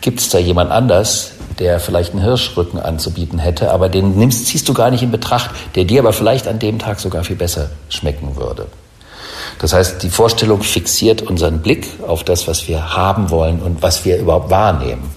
gibt 0.00 0.20
es 0.20 0.28
da 0.28 0.38
jemand 0.38 0.70
anders, 0.70 1.32
der 1.58 1.80
vielleicht 1.80 2.12
einen 2.12 2.22
Hirschrücken 2.22 2.78
anzubieten 2.78 3.38
hätte, 3.38 3.70
aber 3.72 3.88
den 3.88 4.16
nimmst, 4.16 4.46
ziehst 4.46 4.68
du 4.68 4.74
gar 4.74 4.90
nicht 4.90 5.02
in 5.02 5.10
Betracht, 5.10 5.50
der 5.74 5.84
dir 5.84 6.00
aber 6.00 6.12
vielleicht 6.12 6.46
an 6.48 6.58
dem 6.58 6.78
Tag 6.78 7.00
sogar 7.00 7.24
viel 7.24 7.36
besser 7.36 7.70
schmecken 7.88 8.36
würde. 8.36 8.66
Das 9.58 9.72
heißt, 9.72 10.02
die 10.02 10.10
Vorstellung 10.10 10.62
fixiert 10.62 11.22
unseren 11.22 11.60
Blick 11.62 11.88
auf 12.06 12.24
das, 12.24 12.46
was 12.46 12.68
wir 12.68 12.94
haben 12.94 13.30
wollen 13.30 13.60
und 13.60 13.82
was 13.82 14.04
wir 14.04 14.18
überhaupt 14.18 14.50
wahrnehmen. 14.50 15.10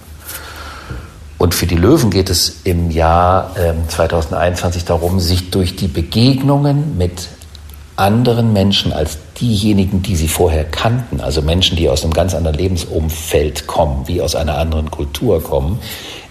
Und 1.36 1.54
für 1.54 1.66
die 1.66 1.76
Löwen 1.76 2.10
geht 2.10 2.28
es 2.28 2.60
im 2.64 2.90
Jahr 2.90 3.56
äh, 3.56 3.72
2021 3.88 4.84
darum, 4.84 5.20
sich 5.20 5.50
durch 5.50 5.74
die 5.74 5.88
Begegnungen 5.88 6.98
mit 6.98 7.28
anderen 7.96 8.52
Menschen 8.52 8.92
als 8.92 9.18
diejenigen, 9.40 10.02
die 10.02 10.16
sie 10.16 10.28
vorher 10.28 10.64
kannten, 10.64 11.20
also 11.20 11.42
Menschen, 11.42 11.76
die 11.76 11.88
aus 11.88 12.02
einem 12.02 12.12
ganz 12.12 12.34
anderen 12.34 12.56
Lebensumfeld 12.56 13.66
kommen, 13.66 14.08
wie 14.08 14.22
aus 14.22 14.34
einer 14.34 14.56
anderen 14.58 14.90
Kultur 14.90 15.42
kommen, 15.42 15.78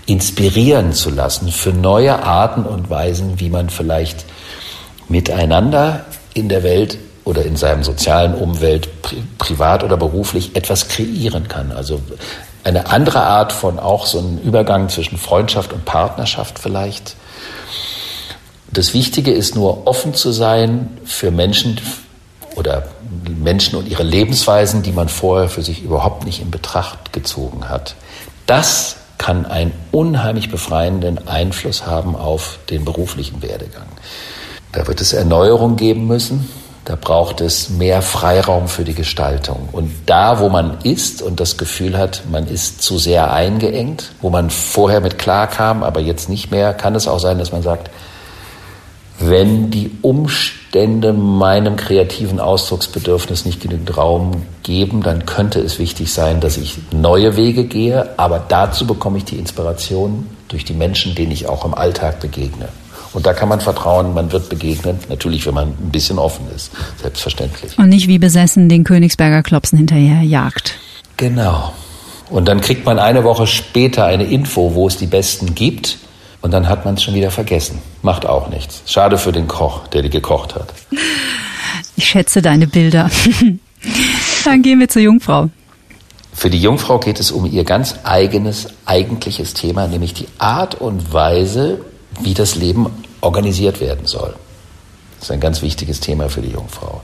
inspirieren 0.05 0.93
zu 0.93 1.11
lassen 1.11 1.51
für 1.51 1.71
neue 1.71 2.23
Arten 2.23 2.63
und 2.63 2.89
Weisen, 2.89 3.39
wie 3.39 3.49
man 3.49 3.69
vielleicht 3.69 4.25
miteinander 5.07 6.05
in 6.33 6.49
der 6.49 6.63
Welt 6.63 6.97
oder 7.25 7.45
in 7.45 7.55
seinem 7.55 7.83
sozialen 7.83 8.33
Umfeld, 8.33 9.01
pri 9.03 9.17
privat 9.37 9.83
oder 9.83 9.97
beruflich, 9.97 10.55
etwas 10.55 10.87
kreieren 10.87 11.47
kann. 11.47 11.71
Also 11.71 12.01
eine 12.63 12.89
andere 12.89 13.21
Art 13.21 13.51
von 13.51 13.79
auch 13.79 14.05
so 14.05 14.19
einem 14.19 14.39
Übergang 14.39 14.89
zwischen 14.89 15.17
Freundschaft 15.17 15.73
und 15.73 15.85
Partnerschaft 15.85 16.59
vielleicht. 16.59 17.15
Das 18.71 18.93
Wichtige 18.93 19.31
ist 19.31 19.55
nur 19.55 19.87
offen 19.87 20.13
zu 20.13 20.31
sein 20.31 20.97
für 21.03 21.31
Menschen 21.31 21.79
oder 22.55 22.83
Menschen 23.41 23.77
und 23.77 23.87
ihre 23.87 24.03
Lebensweisen, 24.03 24.83
die 24.83 24.91
man 24.91 25.09
vorher 25.09 25.49
für 25.49 25.63
sich 25.63 25.81
überhaupt 25.81 26.25
nicht 26.25 26.41
in 26.41 26.51
Betracht 26.51 27.11
gezogen 27.13 27.69
hat. 27.69 27.95
Das 28.45 28.97
kann 29.17 29.45
einen 29.45 29.73
unheimlich 29.91 30.49
befreienden 30.49 31.27
Einfluss 31.27 31.85
haben 31.85 32.15
auf 32.15 32.59
den 32.69 32.85
beruflichen 32.85 33.41
Werdegang. 33.41 33.87
Da 34.71 34.87
wird 34.87 35.01
es 35.01 35.13
Erneuerung 35.13 35.75
geben 35.75 36.07
müssen. 36.07 36.49
Da 36.85 36.95
braucht 36.95 37.41
es 37.41 37.69
mehr 37.69 38.01
Freiraum 38.01 38.67
für 38.67 38.83
die 38.83 38.95
Gestaltung. 38.95 39.69
Und 39.71 39.91
da, 40.07 40.39
wo 40.39 40.49
man 40.49 40.79
ist 40.81 41.21
und 41.21 41.39
das 41.39 41.57
Gefühl 41.57 41.97
hat, 41.97 42.23
man 42.31 42.47
ist 42.47 42.81
zu 42.81 42.97
sehr 42.97 43.31
eingeengt, 43.31 44.11
wo 44.21 44.29
man 44.29 44.49
vorher 44.49 45.01
mit 45.01 45.19
klar 45.19 45.47
kam, 45.47 45.83
aber 45.83 45.99
jetzt 45.99 46.29
nicht 46.29 46.49
mehr, 46.49 46.73
kann 46.73 46.95
es 46.95 47.07
auch 47.07 47.19
sein, 47.19 47.37
dass 47.37 47.51
man 47.51 47.61
sagt, 47.61 47.91
wenn 49.19 49.69
die 49.69 49.91
Umstände 50.01 51.13
meinem 51.13 51.75
kreativen 51.75 52.39
Ausdrucksbedürfnis 52.39 53.45
nicht 53.45 53.61
genügend 53.61 53.97
Raum 53.97 54.43
geben, 54.63 55.03
dann 55.03 55.25
könnte 55.25 55.59
es 55.59 55.79
wichtig 55.79 56.13
sein, 56.13 56.39
dass 56.39 56.57
ich 56.57 56.77
neue 56.91 57.35
Wege 57.35 57.65
gehe, 57.65 58.17
aber 58.17 58.43
dazu 58.47 58.87
bekomme 58.87 59.17
ich 59.17 59.25
die 59.25 59.37
Inspiration 59.37 60.27
durch 60.47 60.63
die 60.63 60.73
Menschen, 60.73 61.15
denen 61.15 61.31
ich 61.31 61.47
auch 61.47 61.65
im 61.65 61.73
Alltag 61.73 62.19
begegne. 62.19 62.69
Und 63.13 63.25
da 63.25 63.33
kann 63.33 63.49
man 63.49 63.59
vertrauen, 63.59 64.13
man 64.13 64.31
wird 64.31 64.49
begegnen, 64.49 64.99
natürlich, 65.09 65.45
wenn 65.47 65.55
man 65.55 65.69
ein 65.69 65.91
bisschen 65.91 66.19
offen 66.19 66.45
ist, 66.55 66.71
selbstverständlich. 67.01 67.77
Und 67.77 67.89
nicht 67.89 68.07
wie 68.07 68.19
besessen 68.19 68.69
den 68.69 68.83
Königsberger 68.83 69.41
Klopsen 69.41 69.77
hinterher 69.77 70.21
jagt. 70.21 70.75
Genau. 71.17 71.73
Und 72.29 72.47
dann 72.47 72.61
kriegt 72.61 72.85
man 72.85 72.99
eine 72.99 73.23
Woche 73.23 73.47
später 73.47 74.05
eine 74.05 74.25
Info, 74.25 74.75
wo 74.75 74.87
es 74.87 74.97
die 74.97 75.07
Besten 75.07 75.55
gibt. 75.55 75.97
Und 76.41 76.51
dann 76.51 76.69
hat 76.69 76.85
man 76.85 76.95
es 76.95 77.03
schon 77.03 77.13
wieder 77.15 77.31
vergessen. 77.31 77.81
Macht 78.01 78.25
auch 78.25 78.49
nichts. 78.49 78.81
Schade 78.85 79.17
für 79.17 79.31
den 79.31 79.47
Koch, 79.47 79.87
der 79.87 80.01
die 80.01 80.09
gekocht 80.09 80.55
hat. 80.55 80.73
Ich 81.95 82.05
schätze 82.05 82.41
deine 82.41 82.67
Bilder. 82.67 83.09
dann 84.45 84.61
gehen 84.61 84.79
wir 84.79 84.87
zur 84.87 85.01
Jungfrau. 85.01 85.49
Für 86.33 86.49
die 86.49 86.61
Jungfrau 86.61 86.99
geht 86.99 87.19
es 87.19 87.31
um 87.31 87.45
ihr 87.45 87.65
ganz 87.65 87.95
eigenes, 88.03 88.67
eigentliches 88.85 89.53
Thema, 89.53 89.87
nämlich 89.87 90.13
die 90.13 90.27
Art 90.37 90.75
und 90.75 91.11
Weise, 91.11 91.81
wie 92.21 92.33
das 92.33 92.55
Leben 92.55 92.87
organisiert 93.19 93.81
werden 93.81 94.05
soll. 94.05 94.33
Das 95.19 95.27
ist 95.27 95.31
ein 95.31 95.41
ganz 95.41 95.61
wichtiges 95.61 95.99
Thema 95.99 96.29
für 96.29 96.41
die 96.41 96.51
Jungfrau. 96.51 97.01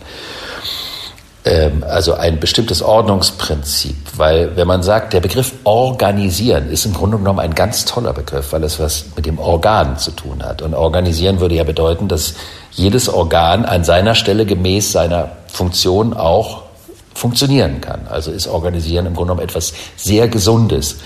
Ähm, 1.46 1.84
also 1.88 2.16
ein 2.16 2.40
bestimmtes 2.40 2.82
Ordnungsprinzip, 2.82 3.96
weil 4.18 4.56
wenn 4.56 4.68
man 4.68 4.82
sagt, 4.82 5.14
der 5.14 5.20
Begriff 5.20 5.54
organisieren 5.64 6.70
ist 6.70 6.86
im 6.86 6.94
Grunde 6.94 7.18
genommen 7.18 7.40
ein 7.40 7.54
ganz 7.54 7.86
toller 7.86 8.14
Begriff, 8.14 8.52
weil 8.52 8.64
es 8.64 8.80
was 8.80 9.06
mit 9.16 9.28
dem 9.28 9.38
Organ 9.38 10.00
zu 10.00 10.10
tun 10.10 10.44
hat. 10.44 10.64
Und 10.64 10.74
organisieren 10.74 11.40
würde 11.40 11.54
ja 11.54 11.64
bedeuten, 11.64 12.08
dass 12.08 12.34
jedes 12.72 13.08
Organ 13.10 13.64
an 13.64 13.84
seiner 13.84 14.16
Stelle 14.16 14.48
gemäß 14.48 14.92
seiner 14.92 15.34
Funktion 15.48 16.16
auch 16.16 16.64
funktionieren 17.14 17.80
kann. 17.80 18.08
Also 18.10 18.32
ist 18.32 18.48
Organisieren 18.48 19.06
im 19.06 19.14
Grunde 19.14 19.34
genommen 19.34 19.48
etwas 19.48 19.74
sehr 19.96 20.28
Gesundes. 20.28 20.98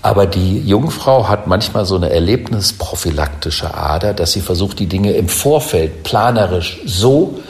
Aber 0.00 0.26
die 0.26 0.60
Jungfrau 0.60 1.28
hat 1.28 1.46
manchmal 1.46 1.84
so 1.84 1.96
eine 1.96 2.08
erlebnisprophylaktische 2.08 3.74
Ader, 3.74 4.14
dass 4.14 4.32
sie 4.32 4.40
versucht, 4.40 4.78
die 4.78 4.86
Dinge 4.86 5.12
im 5.12 5.28
Vorfeld 5.28 6.04
planerisch 6.04 6.80
so 6.86 7.40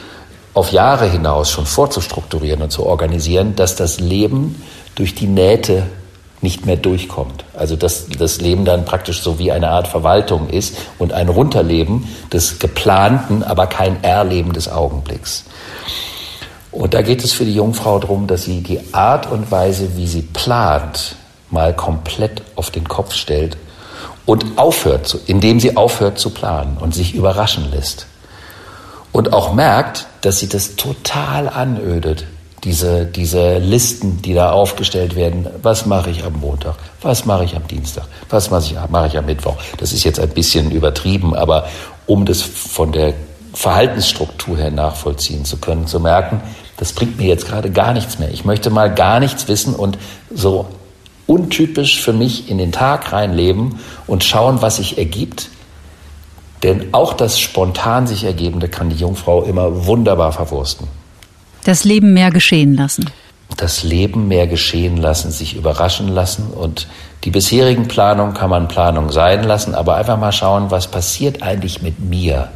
auf 0.57 0.73
Jahre 0.73 1.07
hinaus 1.07 1.51
schon 1.51 1.67
vorzustrukturieren 1.67 2.63
und 2.63 2.71
zu 2.71 2.87
organisieren, 2.87 3.55
dass 3.57 3.77
das 3.77 4.01
Leben 4.01 4.63
durch 4.95 5.15
die 5.15 5.27
Nähte 5.27 5.83
nicht 6.41 6.65
mehr 6.65 6.79
durchkommt. 6.79 7.45
Also 7.55 7.77
dass 7.77 8.07
das 8.09 8.41
Leben 8.41 8.65
dann 8.65 8.87
praktisch 8.87 9.21
so 9.21 9.39
wie 9.39 9.53
eine 9.53 9.69
Art 9.69 9.87
Verwaltung 9.87 10.49
ist 10.49 10.79
und 10.99 11.13
ein 11.13 11.29
Runterleben 11.29 12.09
des 12.33 12.59
geplanten, 12.59 13.43
aber 13.43 13.67
kein 13.67 14.03
Erleben 14.03 14.55
des 14.55 14.71
Augenblicks. 14.73 15.45
Und 16.73 16.95
da 16.95 17.03
geht 17.03 17.23
es 17.23 17.35
für 17.35 17.45
die 17.45 17.55
Jungfrau 17.55 17.99
darum, 17.99 18.27
dass 18.27 18.45
sie 18.45 18.63
die 18.63 18.81
Art 18.93 19.31
und 19.31 19.51
Weise, 19.51 19.97
wie 19.97 20.07
sie 20.07 20.23
plant, 20.23 21.17
mal 21.51 21.75
komplett 21.75 22.43
auf 22.55 22.71
den 22.71 22.89
Kopf 22.89 23.13
stellt 23.13 23.59
und 24.25 24.57
aufhört, 24.57 25.19
indem 25.27 25.61
sie 25.61 25.77
aufhört 25.77 26.19
zu 26.19 26.31
planen 26.31 26.79
und 26.81 26.95
sich 26.95 27.15
überraschen 27.15 27.71
lässt. 27.71 28.07
Und 29.13 29.33
auch 29.33 29.55
merkt, 29.55 30.07
dass 30.21 30.39
sie 30.39 30.49
das 30.49 30.77
total 30.77 31.49
anödet, 31.49 32.27
diese, 32.65 33.07
diese 33.07 33.59
Listen, 33.59 34.21
die 34.23 34.35
da 34.35 34.51
aufgestellt 34.51 35.15
werden. 35.15 35.47
Was 35.63 35.87
mache 35.87 36.11
ich 36.11 36.25
am 36.25 36.35
Montag? 36.35 36.75
Was 37.01 37.25
mache 37.25 37.45
ich 37.45 37.55
am 37.55 37.67
Dienstag? 37.69 38.05
Was 38.29 38.51
mache 38.51 38.65
ich, 38.65 38.91
mache 38.91 39.07
ich 39.07 39.17
am 39.17 39.27
Mittwoch? 39.27 39.57
Das 39.79 39.93
ist 39.93 40.05
jetzt 40.05 40.19
ein 40.19 40.31
bisschen 40.31 40.71
übertrieben, 40.73 41.35
aber 41.35 41.67
um 42.07 42.27
das 42.27 42.43
von 42.43 42.93
der 42.93 43.15
Verhaltensstruktur 43.55 44.57
her 44.59 44.71
nachvollziehen 44.71 45.45
zu 45.45 45.59
können, 45.59 45.87
zu 45.87 46.01
merken, 46.01 46.41
das 46.77 46.93
bringt 46.93 47.19
mir 47.19 47.29
jetzt 47.29 47.47
gerade 47.47 47.71
gar 47.71 47.93
nichts 47.93 48.19
mehr. 48.19 48.31
Ich 48.31 48.45
möchte 48.45 48.69
mal 48.69 48.93
gar 48.93 49.21
nichts 49.21 49.49
wissen 49.49 49.75
und 49.75 49.97
so 50.35 50.67
untypisch 51.27 52.01
für 52.01 52.13
mich 52.13 52.51
in 52.51 52.59
den 52.59 52.73
Tag 52.73 53.13
reinleben 53.13 53.79
und 54.07 54.25
schauen, 54.25 54.61
was 54.61 54.77
sich 54.77 54.99
ergibt. 54.99 55.49
Denn 56.63 56.93
auch 56.93 57.13
das 57.13 57.39
spontan 57.39 58.07
sich 58.07 58.25
Ergebende 58.25 58.69
kann 58.69 58.91
die 58.91 58.97
Jungfrau 58.97 59.43
immer 59.43 59.87
wunderbar 59.87 60.33
verwursten. 60.33 60.89
Das 61.65 61.85
Leben 61.85 62.13
mehr 62.13 62.31
geschehen 62.31 62.75
lassen. 62.75 63.11
Das 63.57 63.83
Leben 63.83 64.29
mehr 64.29 64.47
geschehen 64.47 64.97
lassen, 64.97 65.31
sich 65.31 65.57
überraschen 65.57 66.09
lassen 66.09 66.49
und 66.49 66.87
die 67.25 67.31
bisherigen 67.31 67.89
Planungen 67.89 68.35
kann 68.35 68.51
man 68.51 68.69
Planung 68.69 69.11
sein 69.11 69.45
lassen, 69.45 69.75
aber 69.75 69.97
einfach 69.97 70.19
mal 70.19 70.33
schauen, 70.33 70.71
was 70.71 70.89
passiert 70.89 71.43
eigentlich 71.43 71.83
mit 71.83 71.99
mir, 71.99 72.49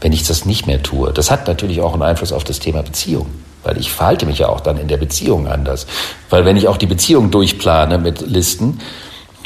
wenn 0.00 0.12
ich 0.12 0.26
das 0.26 0.44
nicht 0.44 0.66
mehr 0.66 0.82
tue. 0.82 1.12
Das 1.12 1.30
hat 1.30 1.46
natürlich 1.46 1.80
auch 1.80 1.94
einen 1.94 2.02
Einfluss 2.02 2.32
auf 2.32 2.44
das 2.44 2.58
Thema 2.58 2.82
Beziehung, 2.82 3.26
weil 3.62 3.78
ich 3.78 3.90
verhalte 3.90 4.26
mich 4.26 4.38
ja 4.38 4.48
auch 4.48 4.60
dann 4.60 4.78
in 4.78 4.88
der 4.88 4.96
Beziehung 4.96 5.46
anders. 5.46 5.86
Weil 6.30 6.44
wenn 6.44 6.56
ich 6.56 6.68
auch 6.68 6.76
die 6.76 6.86
Beziehung 6.86 7.30
durchplane 7.30 7.98
mit 7.98 8.20
Listen, 8.20 8.80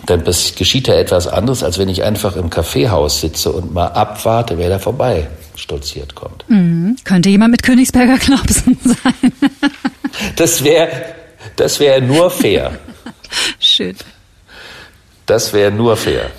dann 0.08 0.24
geschieht 0.24 0.88
da 0.88 0.94
etwas 0.94 1.26
anderes, 1.26 1.62
als 1.62 1.78
wenn 1.78 1.88
ich 1.88 2.02
einfach 2.02 2.36
im 2.36 2.50
Kaffeehaus 2.50 3.20
sitze 3.20 3.52
und 3.52 3.72
mal 3.74 3.88
abwarte, 3.88 4.58
wer 4.58 4.68
da 4.68 4.78
vorbei 4.78 5.28
stolziert 5.54 6.14
kommt. 6.14 6.44
Mhm. 6.48 6.96
Könnte 7.04 7.28
jemand 7.28 7.50
mit 7.50 7.62
Königsberger 7.62 8.18
Klopsen 8.18 8.78
sein. 8.82 9.32
das 10.36 10.64
wäre 10.64 10.90
das 11.56 11.80
wär 11.80 12.00
nur 12.00 12.30
fair. 12.30 12.78
Schön. 13.60 13.96
Das 15.26 15.52
wäre 15.52 15.70
nur 15.70 15.96
fair. 15.96 16.30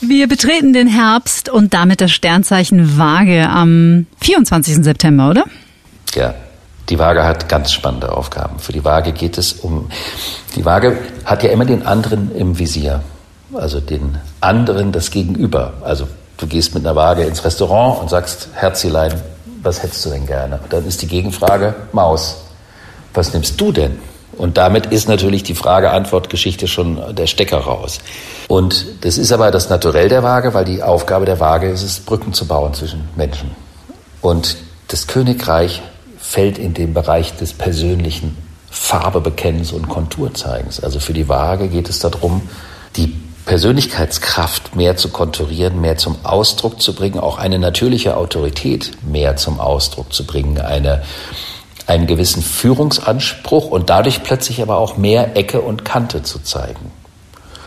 Wir 0.00 0.28
betreten 0.28 0.72
den 0.72 0.88
Herbst 0.88 1.48
und 1.48 1.72
damit 1.72 2.00
das 2.00 2.12
Sternzeichen 2.12 2.98
Waage 2.98 3.48
am 3.48 4.06
24. 4.20 4.84
September, 4.84 5.30
oder? 5.30 5.44
Ja, 6.14 6.34
die 6.90 6.98
Waage 6.98 7.24
hat 7.24 7.48
ganz 7.48 7.72
spannende 7.72 8.12
Aufgaben. 8.12 8.58
Für 8.58 8.72
die 8.72 8.84
Waage 8.84 9.12
geht 9.12 9.38
es 9.38 9.54
um, 9.54 9.88
die 10.56 10.64
Waage 10.64 10.98
hat 11.24 11.42
ja 11.42 11.50
immer 11.50 11.64
den 11.64 11.86
anderen 11.86 12.34
im 12.36 12.58
Visier. 12.58 13.02
Also 13.56 13.80
den 13.80 14.18
anderen, 14.40 14.92
das 14.92 15.10
Gegenüber. 15.10 15.74
Also 15.82 16.06
du 16.36 16.46
gehst 16.46 16.74
mit 16.74 16.84
einer 16.84 16.96
Waage 16.96 17.24
ins 17.24 17.44
Restaurant 17.44 18.00
und 18.00 18.10
sagst, 18.10 18.48
Herzilein, 18.54 19.14
was 19.62 19.82
hättest 19.82 20.04
du 20.04 20.10
denn 20.10 20.26
gerne? 20.26 20.58
Und 20.62 20.72
dann 20.72 20.86
ist 20.86 21.02
die 21.02 21.06
Gegenfrage, 21.06 21.74
Maus, 21.92 22.36
was 23.14 23.32
nimmst 23.32 23.60
du 23.60 23.72
denn? 23.72 23.98
Und 24.36 24.56
damit 24.56 24.86
ist 24.86 25.08
natürlich 25.08 25.44
die 25.44 25.54
Frage-Antwort-Geschichte 25.54 26.66
schon 26.66 27.14
der 27.14 27.26
Stecker 27.26 27.58
raus. 27.58 28.00
Und 28.48 28.86
das 29.02 29.16
ist 29.16 29.32
aber 29.32 29.50
das 29.50 29.70
Naturell 29.70 30.08
der 30.08 30.22
Waage, 30.22 30.54
weil 30.54 30.64
die 30.64 30.82
Aufgabe 30.82 31.24
der 31.24 31.38
Waage 31.38 31.68
ist 31.68 31.82
es, 31.82 32.00
Brücken 32.00 32.32
zu 32.32 32.46
bauen 32.46 32.74
zwischen 32.74 33.08
Menschen. 33.14 33.52
Und 34.20 34.56
das 34.88 35.06
Königreich 35.06 35.82
fällt 36.18 36.58
in 36.58 36.74
den 36.74 36.94
Bereich 36.94 37.36
des 37.36 37.52
persönlichen 37.52 38.36
Farbebekennens 38.70 39.72
und 39.72 39.88
Konturzeigens. 39.88 40.80
Also 40.80 40.98
für 40.98 41.12
die 41.12 41.28
Waage 41.28 41.68
geht 41.68 41.88
es 41.88 42.00
darum, 42.00 42.42
die 42.96 43.14
Persönlichkeitskraft 43.46 44.74
mehr 44.74 44.96
zu 44.96 45.10
konturieren, 45.10 45.80
mehr 45.80 45.96
zum 45.96 46.16
Ausdruck 46.24 46.80
zu 46.80 46.94
bringen, 46.94 47.18
auch 47.18 47.38
eine 47.38 47.58
natürliche 47.58 48.16
Autorität 48.16 48.92
mehr 49.06 49.36
zum 49.36 49.60
Ausdruck 49.60 50.12
zu 50.12 50.24
bringen, 50.24 50.58
eine 50.60 51.02
einen 51.86 52.06
gewissen 52.06 52.42
Führungsanspruch 52.42 53.70
und 53.70 53.90
dadurch 53.90 54.22
plötzlich 54.22 54.62
aber 54.62 54.78
auch 54.78 54.96
mehr 54.96 55.36
Ecke 55.36 55.60
und 55.60 55.84
Kante 55.84 56.22
zu 56.22 56.42
zeigen. 56.42 56.90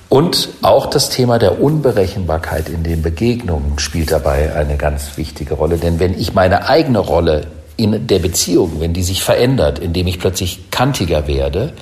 Und 0.10 0.50
auch 0.62 0.88
das 0.88 1.10
Thema 1.10 1.38
der 1.38 1.62
Unberechenbarkeit 1.62 2.70
in 2.70 2.84
den 2.84 3.02
Begegnungen 3.02 3.78
spielt 3.78 4.12
dabei 4.12 4.56
eine 4.56 4.78
ganz 4.78 5.18
wichtige 5.18 5.56
Rolle. 5.56 5.78
Denn 5.78 6.00
wenn 6.00 6.18
ich 6.18 6.34
meine 6.34 6.68
eigene 6.68 7.00
Rolle 7.00 7.48
in 7.76 8.08
der 8.08 8.20
Beziehung, 8.20 8.80
wenn 8.80 8.94
die 8.94 9.04
sich 9.04 9.22
verändert, 9.22 9.80
indem 9.80 10.08
ich 10.08 10.20
plötzlich 10.20 10.72
kantiger 10.72 11.28
werde, 11.28 11.74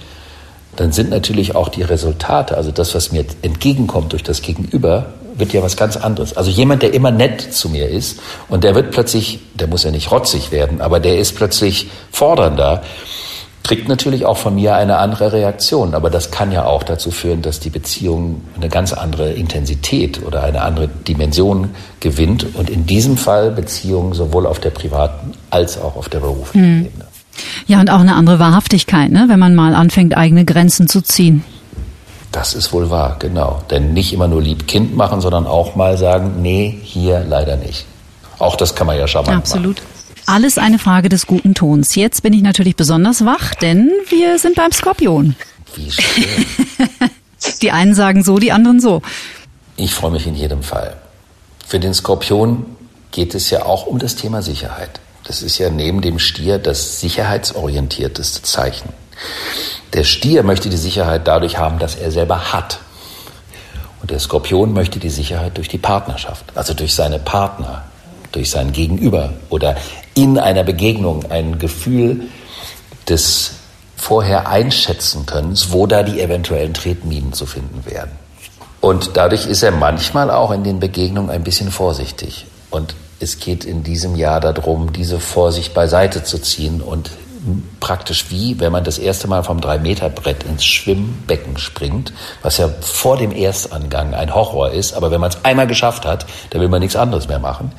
dann 0.75 0.91
sind 0.91 1.09
natürlich 1.09 1.55
auch 1.55 1.69
die 1.69 1.83
Resultate, 1.83 2.57
also 2.57 2.71
das, 2.71 2.95
was 2.95 3.11
mir 3.11 3.25
entgegenkommt 3.41 4.13
durch 4.13 4.23
das 4.23 4.41
Gegenüber, 4.41 5.07
wird 5.37 5.53
ja 5.53 5.61
was 5.61 5.75
ganz 5.75 5.97
anderes. 5.97 6.35
Also 6.37 6.49
jemand, 6.49 6.81
der 6.81 6.93
immer 6.93 7.11
nett 7.11 7.41
zu 7.41 7.69
mir 7.69 7.89
ist 7.89 8.19
und 8.49 8.63
der 8.63 8.75
wird 8.75 8.91
plötzlich, 8.91 9.39
der 9.53 9.67
muss 9.67 9.83
ja 9.83 9.91
nicht 9.91 10.11
rotzig 10.11 10.51
werden, 10.51 10.81
aber 10.81 10.99
der 10.99 11.19
ist 11.19 11.35
plötzlich 11.35 11.89
fordernder, 12.11 12.83
kriegt 13.63 13.87
natürlich 13.87 14.25
auch 14.25 14.37
von 14.37 14.53
mir 14.55 14.75
eine 14.75 14.97
andere 14.97 15.33
Reaktion. 15.33 15.95
Aber 15.95 16.11
das 16.11 16.29
kann 16.29 16.51
ja 16.51 16.65
auch 16.65 16.83
dazu 16.83 17.09
führen, 17.09 17.41
dass 17.41 17.59
die 17.59 17.71
Beziehung 17.71 18.41
eine 18.55 18.69
ganz 18.69 18.93
andere 18.93 19.33
Intensität 19.33 20.23
oder 20.23 20.43
eine 20.43 20.61
andere 20.61 20.87
Dimension 20.87 21.71
gewinnt 21.99 22.55
und 22.55 22.69
in 22.69 22.85
diesem 22.85 23.17
Fall 23.17 23.49
Beziehungen 23.49 24.13
sowohl 24.13 24.45
auf 24.45 24.59
der 24.59 24.69
privaten 24.69 25.33
als 25.49 25.81
auch 25.81 25.95
auf 25.95 26.09
der 26.09 26.19
beruflichen 26.19 26.79
mhm. 26.79 26.85
Ebene. 26.85 27.04
Ja, 27.67 27.79
und 27.79 27.89
auch 27.89 27.99
eine 27.99 28.15
andere 28.15 28.39
Wahrhaftigkeit, 28.39 29.11
ne? 29.11 29.25
wenn 29.27 29.39
man 29.39 29.55
mal 29.55 29.75
anfängt, 29.75 30.15
eigene 30.15 30.45
Grenzen 30.45 30.87
zu 30.87 31.01
ziehen. 31.01 31.43
Das 32.31 32.53
ist 32.53 32.73
wohl 32.73 32.89
wahr, 32.89 33.15
genau. 33.19 33.61
Denn 33.69 33.93
nicht 33.93 34.11
immer 34.11 34.27
nur 34.27 34.41
lieb 34.41 34.67
Kind 34.67 34.95
machen, 34.95 35.21
sondern 35.21 35.47
auch 35.47 35.75
mal 35.75 35.97
sagen, 35.97 36.41
nee, 36.41 36.77
hier 36.83 37.23
leider 37.27 37.55
nicht. 37.55 37.85
Auch 38.39 38.55
das 38.55 38.75
kann 38.75 38.87
man 38.87 38.97
ja 38.97 39.07
charmant 39.07 39.37
Absolut. 39.37 39.77
machen. 39.77 39.87
Alles 40.27 40.57
eine 40.57 40.79
Frage 40.79 41.07
des 41.07 41.27
guten 41.27 41.53
Tons. 41.53 41.95
Jetzt 41.95 42.23
bin 42.23 42.33
ich 42.33 42.41
natürlich 42.41 42.75
besonders 42.75 43.23
wach, 43.25 43.53
denn 43.55 43.91
wir 44.09 44.39
sind 44.39 44.55
beim 44.55 44.71
Skorpion. 44.71 45.35
Wie 45.75 45.91
schön. 45.91 46.45
die 47.61 47.71
einen 47.71 47.93
sagen 47.93 48.23
so, 48.23 48.37
die 48.39 48.51
anderen 48.51 48.79
so. 48.79 49.01
Ich 49.77 49.93
freue 49.93 50.11
mich 50.11 50.25
in 50.25 50.35
jedem 50.35 50.63
Fall. 50.63 50.97
Für 51.65 51.79
den 51.79 51.93
Skorpion 51.93 52.65
geht 53.11 53.35
es 53.35 53.49
ja 53.49 53.65
auch 53.65 53.85
um 53.85 53.99
das 53.99 54.15
Thema 54.15 54.41
Sicherheit. 54.41 54.99
Das 55.25 55.41
ist 55.41 55.57
ja 55.57 55.69
neben 55.69 56.01
dem 56.01 56.19
Stier 56.19 56.59
das 56.59 57.01
sicherheitsorientierteste 57.01 58.43
Zeichen. 58.43 58.89
Der 59.93 60.03
Stier 60.03 60.43
möchte 60.43 60.69
die 60.69 60.77
Sicherheit 60.77 61.27
dadurch 61.27 61.57
haben, 61.57 61.79
dass 61.79 61.95
er 61.95 62.11
selber 62.11 62.53
hat. 62.53 62.79
Und 64.01 64.11
der 64.11 64.19
Skorpion 64.19 64.71
möchte 64.71 64.99
die 64.99 65.09
Sicherheit 65.09 65.57
durch 65.57 65.67
die 65.67 65.79
Partnerschaft, 65.79 66.45
also 66.53 66.73
durch 66.73 66.93
seine 66.93 67.17
Partner, 67.17 67.83
durch 68.31 68.51
sein 68.51 68.71
Gegenüber 68.71 69.33
oder 69.49 69.77
in 70.13 70.37
einer 70.37 70.63
Begegnung 70.63 71.31
ein 71.31 71.57
Gefühl 71.57 72.27
des 73.09 73.51
vorher 73.97 74.47
einschätzen 74.47 75.25
können, 75.25 75.57
wo 75.69 75.87
da 75.87 76.03
die 76.03 76.21
eventuellen 76.21 76.73
Tretminen 76.75 77.33
zu 77.33 77.47
finden 77.47 77.83
werden. 77.85 78.11
Und 78.81 79.11
dadurch 79.15 79.47
ist 79.47 79.63
er 79.63 79.71
manchmal 79.71 80.29
auch 80.29 80.51
in 80.51 80.63
den 80.63 80.79
Begegnungen 80.79 81.31
ein 81.31 81.43
bisschen 81.43 81.71
vorsichtig. 81.71 82.45
Und 82.69 82.93
es 83.25 83.39
geht 83.39 83.65
in 83.65 83.83
diesem 83.83 84.15
Jahr 84.15 84.39
darum, 84.39 84.93
diese 84.93 85.19
Vorsicht 85.19 85.73
beiseite 85.73 86.23
zu 86.23 86.37
ziehen 86.37 86.79
und 86.79 87.09
praktisch 87.79 88.25
wie, 88.29 88.59
wenn 88.59 88.71
man 88.71 88.83
das 88.83 88.99
erste 88.99 89.27
Mal 89.27 89.43
vom 89.43 89.61
Drei-Meter-Brett 89.61 90.43
ins 90.43 90.63
Schwimmbecken 90.63 91.57
springt, 91.57 92.13
was 92.43 92.57
ja 92.57 92.69
vor 92.81 93.17
dem 93.17 93.31
Erstangang 93.31 94.13
ein 94.13 94.33
Horror 94.33 94.71
ist, 94.71 94.93
aber 94.93 95.11
wenn 95.11 95.21
man 95.21 95.31
es 95.31 95.43
einmal 95.43 95.67
geschafft 95.67 96.05
hat, 96.05 96.25
dann 96.51 96.61
will 96.61 96.69
man 96.69 96.81
nichts 96.81 96.95
anderes 96.95 97.27
mehr 97.27 97.39
machen. 97.39 97.71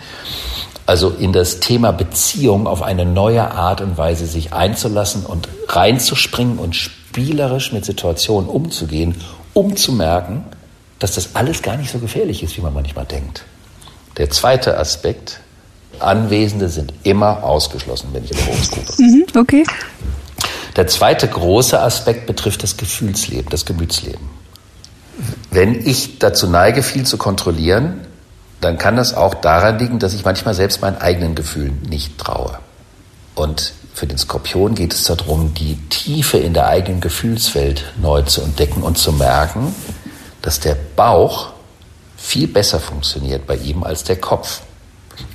Also 0.85 1.11
in 1.11 1.33
das 1.33 1.59
Thema 1.61 1.93
Beziehung 1.93 2.67
auf 2.67 2.83
eine 2.83 3.05
neue 3.05 3.51
Art 3.51 3.81
und 3.81 3.97
Weise 3.99 4.27
sich 4.27 4.53
einzulassen 4.53 5.27
und 5.27 5.49
reinzuspringen 5.69 6.59
und 6.59 6.77
spielerisch 6.77 7.73
mit 7.73 7.85
Situationen 7.85 8.49
umzugehen, 8.49 9.17
um 9.53 9.77
zu 9.77 9.93
merken, 9.93 10.45
dass 10.99 11.15
das 11.15 11.35
alles 11.35 11.63
gar 11.63 11.77
nicht 11.77 11.91
so 11.91 11.99
gefährlich 11.99 12.43
ist, 12.43 12.57
wie 12.57 12.63
man 12.63 12.75
manchmal 12.75 13.05
denkt. 13.05 13.45
Der 14.17 14.31
zweite 14.31 14.79
Aspekt, 14.79 15.41
Anwesende 15.99 16.69
sind 16.69 16.93
immer 17.03 17.43
ausgeschlossen, 17.43 18.09
wenn 18.13 18.25
ich 18.25 18.33
im 18.33 18.47
Horoskop 18.47 18.99
mhm, 18.99 19.27
Okay. 19.37 19.65
Der 20.77 20.87
zweite 20.87 21.27
große 21.27 21.81
Aspekt 21.81 22.27
betrifft 22.27 22.63
das 22.63 22.77
Gefühlsleben, 22.77 23.49
das 23.49 23.65
Gemütsleben. 23.65 24.29
Wenn 25.51 25.87
ich 25.87 26.19
dazu 26.19 26.49
neige, 26.49 26.83
viel 26.83 27.07
zu 27.07 27.17
kontrollieren, 27.17 28.03
dann 28.61 28.77
kann 28.77 28.97
das 28.97 29.15
auch 29.15 29.35
daran 29.35 29.79
liegen, 29.79 29.99
dass 29.99 30.13
ich 30.13 30.25
manchmal 30.25 30.55
selbst 30.55 30.83
meinen 30.83 30.99
eigenen 30.99 31.35
Gefühlen 31.35 31.81
nicht 31.89 32.19
traue. 32.19 32.59
Und 33.35 33.73
für 33.95 34.07
den 34.07 34.19
Skorpion 34.19 34.75
geht 34.75 34.93
es 34.93 35.05
darum, 35.05 35.55
die 35.55 35.77
Tiefe 35.89 36.37
in 36.37 36.53
der 36.53 36.67
eigenen 36.67 37.01
Gefühlswelt 37.01 37.85
neu 38.01 38.23
zu 38.23 38.43
entdecken 38.43 38.83
und 38.83 38.99
zu 38.99 39.13
merken, 39.13 39.75
dass 40.43 40.61
der 40.61 40.77
Bauch 40.97 41.53
viel 42.17 42.49
besser 42.49 42.81
funktioniert 42.81 43.47
bei 43.47 43.57
ihm 43.57 43.85
als 43.85 44.05
der 44.05 44.17
Kopf. 44.17 44.63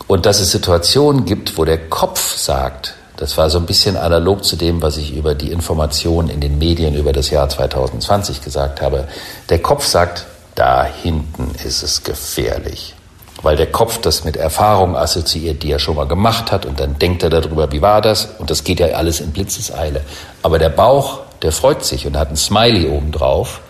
Und 0.07 0.25
dass 0.25 0.39
es 0.39 0.51
Situationen 0.51 1.25
gibt, 1.25 1.57
wo 1.57 1.65
der 1.65 1.89
Kopf 1.89 2.35
sagt, 2.35 2.95
das 3.17 3.37
war 3.37 3.49
so 3.49 3.59
ein 3.59 3.67
bisschen 3.67 3.97
analog 3.97 4.43
zu 4.43 4.55
dem, 4.55 4.81
was 4.81 4.97
ich 4.97 5.15
über 5.15 5.35
die 5.35 5.51
Informationen 5.51 6.29
in 6.29 6.41
den 6.41 6.57
Medien 6.57 6.95
über 6.95 7.13
das 7.13 7.29
Jahr 7.29 7.47
2020 7.47 8.41
gesagt 8.41 8.81
habe. 8.81 9.07
Der 9.49 9.59
Kopf 9.59 9.85
sagt, 9.85 10.25
da 10.55 10.83
hinten 10.83 11.51
ist 11.63 11.83
es 11.83 12.03
gefährlich. 12.03 12.95
Weil 13.43 13.55
der 13.55 13.71
Kopf 13.71 13.99
das 13.99 14.23
mit 14.23 14.37
Erfahrungen 14.37 14.95
assoziiert, 14.95 15.63
die 15.63 15.71
er 15.71 15.79
schon 15.79 15.95
mal 15.95 16.07
gemacht 16.07 16.51
hat, 16.51 16.65
und 16.65 16.79
dann 16.79 16.99
denkt 16.99 17.23
er 17.23 17.29
darüber, 17.29 17.71
wie 17.71 17.81
war 17.81 18.01
das, 18.01 18.27
und 18.39 18.49
das 18.49 18.63
geht 18.63 18.79
ja 18.79 18.87
alles 18.87 19.19
in 19.19 19.31
Blitzeseile. 19.31 20.01
Aber 20.43 20.59
der 20.59 20.69
Bauch, 20.69 21.21
der 21.41 21.51
freut 21.51 21.85
sich 21.85 22.05
und 22.05 22.17
hat 22.17 22.29
ein 22.29 22.37
Smiley 22.37 22.89
oben 22.89 23.11
drauf, 23.11 23.61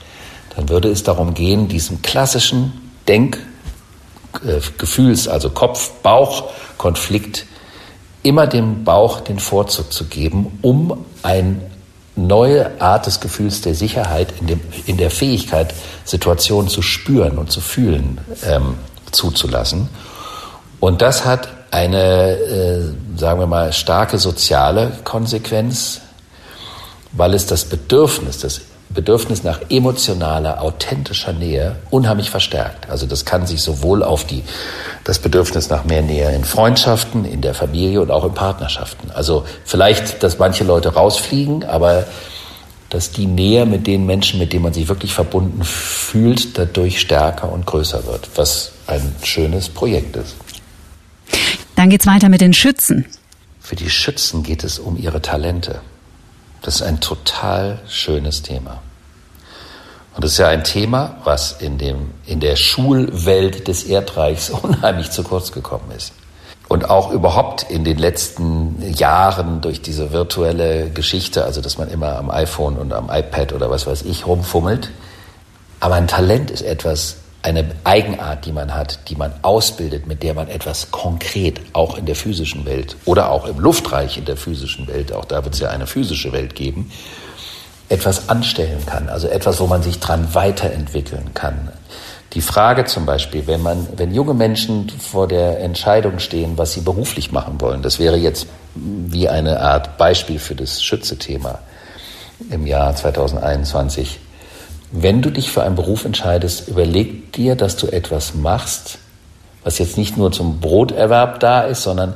dann 0.56 0.70
würde 0.70 0.90
es 0.90 1.04
darum 1.04 1.34
gehen, 1.34 1.68
diesem 1.68 2.02
klassischen 2.02 2.81
Denk- 3.08 3.40
äh, 4.46 4.62
Gefühls, 4.78 5.28
also 5.28 5.50
Kopf-Bauch-Konflikt, 5.50 7.46
immer 8.24 8.48
dem 8.48 8.84
Bauch 8.84 9.20
den 9.20 9.40
Vorzug 9.40 9.92
zu 9.92 10.06
geben, 10.06 10.60
um 10.62 11.06
eine 11.24 11.58
neue 12.16 12.80
Art 12.82 13.08
des 13.08 13.20
Gefühls 13.20 13.62
der 13.62 13.76
Sicherheit 13.76 14.34
in, 14.40 14.48
dem, 14.48 14.62
in 14.86 14.98
der 14.98 15.12
Fähigkeit, 15.12 15.74
Situationen 16.06 16.70
zu 16.70 16.82
spüren 16.82 17.38
und 17.38 17.52
zu 17.52 17.62
fühlen, 17.62 18.20
ähm, 18.46 18.76
zuzulassen. 19.12 19.90
Und 20.80 21.02
das 21.02 21.26
hat 21.26 21.48
eine, 21.72 22.32
äh, 22.38 22.82
sagen 23.18 23.40
wir 23.40 23.48
mal, 23.48 23.72
starke 23.74 24.18
soziale 24.18 24.92
Konsequenz, 25.04 26.02
weil 27.14 27.34
es 27.34 27.46
das 27.46 27.66
Bedürfnis, 27.66 28.40
das 28.40 28.62
Bedürfnis 28.94 29.44
nach 29.44 29.62
emotionaler, 29.70 30.62
authentischer 30.62 31.34
Nähe 31.34 31.78
unheimlich 31.90 32.30
verstärkt. 32.30 32.90
Also 32.90 33.06
das 33.06 33.26
kann 33.26 33.48
sich 33.48 33.62
sowohl 33.62 34.04
auf 34.04 34.26
die, 34.26 34.44
das 35.04 35.20
Bedürfnis 35.20 35.70
nach 35.70 35.86
mehr 35.86 36.02
Nähe 36.02 36.34
in 36.36 36.44
Freundschaften, 36.44 37.26
in 37.26 37.42
der 37.42 37.54
Familie 37.54 38.02
und 38.02 38.12
auch 38.12 38.26
in 38.26 38.34
Partnerschaften. 38.34 39.12
Also 39.12 39.46
vielleicht, 39.66 40.24
dass 40.24 40.40
manche 40.40 40.64
Leute 40.64 40.94
rausfliegen, 40.94 41.64
aber 41.64 42.06
dass 42.90 43.12
die 43.12 43.26
Nähe 43.26 43.66
mit 43.66 43.88
den 43.88 44.06
Menschen, 44.06 44.40
mit 44.40 44.52
denen 44.52 44.64
man 44.64 44.74
sich 44.74 44.90
wirklich 44.90 45.14
verbunden 45.14 45.64
fühlt, 45.64 46.58
dadurch 46.58 47.00
stärker 47.00 47.52
und 47.52 47.66
größer 47.66 48.06
wird, 48.06 48.30
was 48.36 48.74
ein 48.88 49.16
schönes 49.24 49.70
Projekt 49.70 50.18
ist. 50.18 50.36
Dann 51.76 51.90
geht's 51.90 52.06
weiter 52.06 52.28
mit 52.28 52.42
den 52.42 52.54
Schützen. 52.54 53.06
Für 53.62 53.78
die 53.78 53.90
Schützen 53.90 54.44
geht 54.44 54.66
es 54.66 54.78
um 54.78 54.98
ihre 54.98 55.22
Talente. 55.22 55.82
Das 56.62 56.76
ist 56.76 56.82
ein 56.84 57.00
total 57.00 57.80
schönes 57.88 58.44
Thema. 58.44 58.82
Und 60.16 60.24
das 60.26 60.34
ist 60.34 60.38
ja 60.38 60.50
ein 60.50 60.64
Thema, 60.64 61.16
was 61.24 61.54
in, 61.54 61.78
dem, 61.78 62.12
in 62.26 62.40
der 62.40 62.56
Schulwelt 62.56 63.68
des 63.68 63.84
Erdreichs 63.84 64.50
unheimlich 64.62 65.12
zu 65.12 65.24
kurz 65.24 65.52
gekommen 65.52 65.92
ist. 65.96 66.14
Und 66.68 66.90
auch 66.90 67.12
überhaupt 67.12 67.64
in 67.70 67.84
den 67.84 67.98
letzten 67.98 68.82
Jahren 68.94 69.60
durch 69.60 69.82
diese 69.82 70.14
virtuelle 70.14 70.90
Geschichte, 70.90 71.44
also 71.44 71.60
dass 71.60 71.78
man 71.78 71.90
immer 71.90 72.18
am 72.18 72.30
iPhone 72.30 72.78
und 72.78 72.94
am 72.94 73.10
iPad 73.12 73.52
oder 73.52 73.70
was 73.70 73.88
weiß 73.88 74.04
ich 74.04 74.26
rumfummelt. 74.26 74.90
Aber 75.82 75.96
ein 75.96 76.08
Talent 76.08 76.50
ist 76.52 76.62
etwas, 76.62 77.18
eine 77.44 77.72
Eigenart, 77.84 78.46
die 78.46 78.52
man 78.52 78.76
hat, 78.76 79.10
die 79.10 79.16
man 79.16 79.34
ausbildet, 79.42 80.06
mit 80.06 80.22
der 80.22 80.34
man 80.34 80.48
etwas 80.48 80.92
konkret 80.92 81.60
auch 81.74 81.98
in 81.98 82.06
der 82.06 82.16
physischen 82.16 82.66
Welt 82.66 82.96
oder 83.06 83.32
auch 83.32 83.46
im 83.46 83.60
Luftreich 83.60 84.18
in 84.18 84.26
der 84.26 84.38
physischen 84.38 84.88
Welt, 84.88 85.12
auch 85.12 85.26
da 85.26 85.44
wird 85.44 85.56
es 85.56 85.60
ja 85.60 85.70
eine 85.70 85.88
physische 85.88 86.32
Welt 86.34 86.56
geben, 86.56 86.92
etwas 87.90 88.30
anstellen 88.30 88.86
kann, 88.86 89.10
also 89.10 89.28
etwas, 89.28 89.60
wo 89.60 89.68
man 89.68 89.84
sich 89.84 90.00
dran 90.00 90.34
weiterentwickeln 90.34 91.34
kann. 91.34 91.70
Die 92.34 92.42
Frage 92.42 92.86
zum 92.86 93.06
Beispiel, 93.06 93.46
wenn 93.48 93.62
man, 93.62 93.88
wenn 93.98 94.14
junge 94.14 94.34
Menschen 94.34 94.90
vor 94.90 95.28
der 95.28 95.60
Entscheidung 95.60 96.20
stehen, 96.20 96.58
was 96.58 96.72
sie 96.72 96.82
beruflich 96.82 97.34
machen 97.34 97.60
wollen, 97.60 97.82
das 97.82 98.00
wäre 98.00 98.16
jetzt 98.16 98.48
wie 98.76 99.28
eine 99.28 99.60
Art 99.60 99.98
Beispiel 99.98 100.40
für 100.40 100.56
das 100.56 100.82
Schütze-Thema 100.82 101.60
im 102.50 102.66
Jahr 102.66 102.96
2021 102.96 104.21
wenn 104.92 105.22
du 105.22 105.30
dich 105.30 105.52
für 105.52 105.64
einen 105.64 105.76
Beruf 105.76 106.06
entscheidest, 106.06 106.68
überleg 106.68 107.32
dir, 107.34 107.56
dass 107.56 107.78
du 107.78 107.88
etwas 107.88 108.34
machst, 108.36 109.00
was 109.64 109.78
jetzt 109.78 109.98
nicht 109.98 110.18
nur 110.18 110.32
zum 110.32 110.60
Broterwerb 110.60 111.40
da 111.40 111.62
ist, 111.62 111.84
sondern 111.84 112.16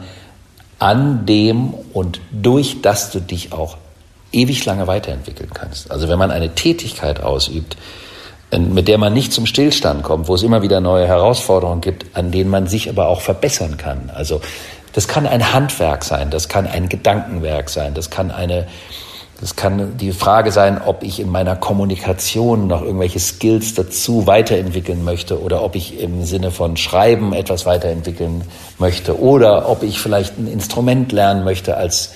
an 0.80 1.26
dem 1.26 1.74
und 1.94 2.20
durch 2.32 2.82
das 2.82 3.12
du 3.12 3.20
dich 3.20 3.54
auch 3.54 3.78
ewig 4.32 4.66
lange 4.66 4.88
weiterentwickeln 4.88 5.52
kannst. 5.54 5.90
Also 5.92 6.10
wenn 6.10 6.20
man 6.20 6.32
eine 6.32 6.54
Tätigkeit 6.54 7.22
ausübt, 7.22 7.78
mit 8.52 8.88
der 8.88 8.98
man 8.98 9.14
nicht 9.14 9.34
zum 9.34 9.46
Stillstand 9.46 10.04
kommt, 10.04 10.28
wo 10.28 10.36
es 10.36 10.44
immer 10.44 10.62
wieder 10.62 10.82
neue 10.82 11.08
Herausforderungen 11.08 11.82
gibt, 11.82 12.16
an 12.16 12.32
denen 12.32 12.50
man 12.50 12.68
sich 12.68 12.90
aber 12.90 13.08
auch 13.08 13.22
verbessern 13.22 13.78
kann. 13.78 14.12
Also 14.14 14.42
das 14.94 15.08
kann 15.08 15.26
ein 15.26 15.54
Handwerk 15.54 16.04
sein, 16.04 16.30
das 16.30 16.48
kann 16.48 16.68
ein 16.68 16.88
Gedankenwerk 16.90 17.70
sein, 17.70 17.94
das 17.94 18.10
kann 18.10 18.32
eine 18.32 18.68
das 19.46 19.56
kann 19.56 19.96
die 20.00 20.12
Frage 20.12 20.52
sein, 20.52 20.82
ob 20.84 21.04
ich 21.04 21.20
in 21.20 21.30
meiner 21.30 21.56
Kommunikation 21.56 22.66
noch 22.66 22.82
irgendwelche 22.82 23.20
Skills 23.20 23.76
dazu 23.76 24.26
weiterentwickeln 24.26 25.04
möchte 25.04 25.40
oder 25.40 25.62
ob 25.62 25.76
ich 25.76 26.00
im 26.00 26.24
Sinne 26.24 26.50
von 26.50 26.78
Schreiben 26.78 27.32
etwas 27.32 27.68
weiterentwickeln 27.68 28.42
möchte 28.80 29.22
oder 29.22 29.70
ob 29.70 29.84
ich 29.84 30.00
vielleicht 30.00 30.40
ein 30.40 30.48
Instrument 30.48 31.12
lernen 31.12 31.44
möchte 31.44 31.78
als 31.78 32.16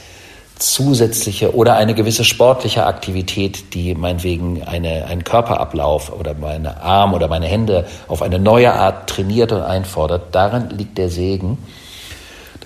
zusätzliche 0.58 1.54
oder 1.54 1.76
eine 1.76 1.94
gewisse 1.94 2.24
sportliche 2.24 2.88
Aktivität, 2.88 3.76
die 3.76 3.94
meinetwegen 3.94 4.64
eine, 4.64 5.06
einen 5.06 5.24
Körperablauf 5.24 6.12
oder 6.12 6.34
meine 6.34 6.82
Arme 6.82 7.16
oder 7.16 7.28
meine 7.28 7.46
Hände 7.46 7.86
auf 8.08 8.24
eine 8.24 8.40
neue 8.40 8.74
Art 8.74 9.08
trainiert 9.08 9.52
und 9.52 9.62
einfordert. 9.62 10.30
Darin 10.32 10.72
liegt 10.72 10.98
der 10.98 11.10
Segen. 11.10 11.60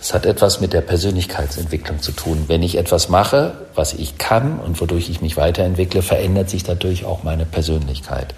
Es 0.04 0.14
hat 0.14 0.26
etwas 0.26 0.60
mit 0.60 0.74
der 0.74 0.82
Persönlichkeitsentwicklung 0.82 2.02
zu 2.02 2.12
tun. 2.12 2.44
Wenn 2.48 2.62
ich 2.62 2.78
etwas 2.78 3.08
mache, 3.08 3.54
was 3.74 3.94
ich 3.94 4.18
kann 4.18 4.60
und 4.60 4.82
wodurch 4.82 5.10
ich 5.10 5.22
mich 5.22 5.38
weiterentwickle, 5.38 6.02
verändert 6.02 6.50
sich 6.50 6.66
dadurch 6.66 7.06
auch 7.06 7.24
meine 7.24 7.46
Persönlichkeit. 7.46 8.36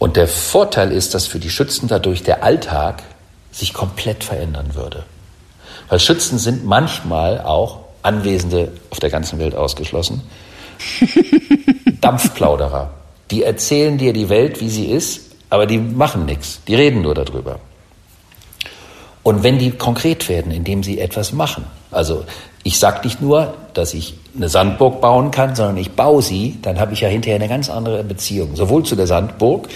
Und 0.00 0.16
der 0.16 0.26
Vorteil 0.26 0.90
ist, 0.90 1.14
dass 1.14 1.28
für 1.28 1.38
die 1.38 1.48
Schützen 1.48 1.86
dadurch 1.86 2.24
der 2.24 2.42
Alltag 2.42 3.04
sich 3.52 3.72
komplett 3.72 4.24
verändern 4.24 4.74
würde. 4.74 5.04
Weil 5.88 6.00
Schützen 6.00 6.40
sind 6.40 6.64
manchmal 6.64 7.40
auch 7.40 7.78
Anwesende 8.02 8.72
auf 8.90 8.98
der 8.98 9.10
ganzen 9.10 9.38
Welt 9.38 9.54
ausgeschlossen. 9.54 10.22
Dampfplauderer. 12.00 12.90
Die 13.30 13.44
erzählen 13.44 13.96
dir 13.96 14.12
die 14.12 14.28
Welt, 14.28 14.60
wie 14.60 14.70
sie 14.70 14.86
ist, 14.86 15.36
aber 15.50 15.66
die 15.66 15.78
machen 15.78 16.24
nichts. 16.24 16.62
Die 16.66 16.74
reden 16.74 17.02
nur 17.02 17.14
darüber. 17.14 17.60
Und 19.24 19.42
wenn 19.42 19.58
die 19.58 19.72
konkret 19.72 20.28
werden, 20.28 20.52
indem 20.52 20.84
sie 20.84 21.00
etwas 21.00 21.32
machen, 21.32 21.64
also 21.90 22.24
ich 22.62 22.78
sage 22.78 23.00
nicht 23.04 23.20
nur, 23.20 23.54
dass 23.72 23.94
ich 23.94 24.14
eine 24.36 24.48
Sandburg 24.48 25.00
bauen 25.00 25.30
kann, 25.30 25.56
sondern 25.56 25.78
ich 25.78 25.92
baue 25.92 26.22
sie, 26.22 26.58
dann 26.62 26.78
habe 26.78 26.92
ich 26.92 27.00
ja 27.00 27.08
hinterher 27.08 27.36
eine 27.36 27.48
ganz 27.48 27.68
andere 27.70 28.04
Beziehung, 28.04 28.54
sowohl 28.54 28.84
zu 28.84 28.94
der 28.96 29.06
Sandburg 29.06 29.68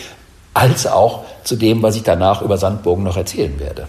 als 0.55 0.87
auch 0.87 1.25
zu 1.45 1.57
dem, 1.57 1.83
was 1.83 1.97
ich 1.97 2.03
danach 2.03 2.43
über 2.43 2.59
Sandburgen 2.59 3.05
noch 3.05 3.17
erzählen 3.17 3.59
werde. 3.59 3.89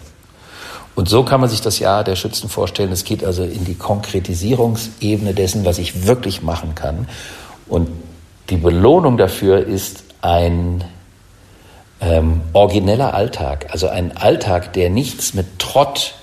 Und 0.96 1.10
so 1.10 1.24
kann 1.24 1.42
man 1.42 1.50
sich 1.50 1.62
das 1.62 1.80
Jahr 1.80 2.04
der 2.04 2.16
Schützen 2.16 2.50
vorstellen. 2.50 2.92
Es 2.92 3.04
geht 3.04 3.24
also 3.24 3.44
in 3.44 3.66
die 3.66 3.76
Konkretisierungsebene 3.76 5.34
dessen, 5.34 5.66
was 5.66 5.78
ich 5.78 6.06
wirklich 6.06 6.42
machen 6.42 6.76
kann. 6.76 7.08
Und 7.68 7.90
die 8.50 8.58
Belohnung 8.58 9.18
dafür 9.18 9.66
ist 9.66 10.04
ein 10.22 10.84
ähm, 12.02 12.42
origineller 12.54 13.14
Alltag, 13.14 13.68
also 13.72 13.88
ein 13.88 14.16
Alltag, 14.16 14.74
der 14.74 14.90
nichts 14.90 15.34
mit 15.34 15.60
Trott 15.60 16.16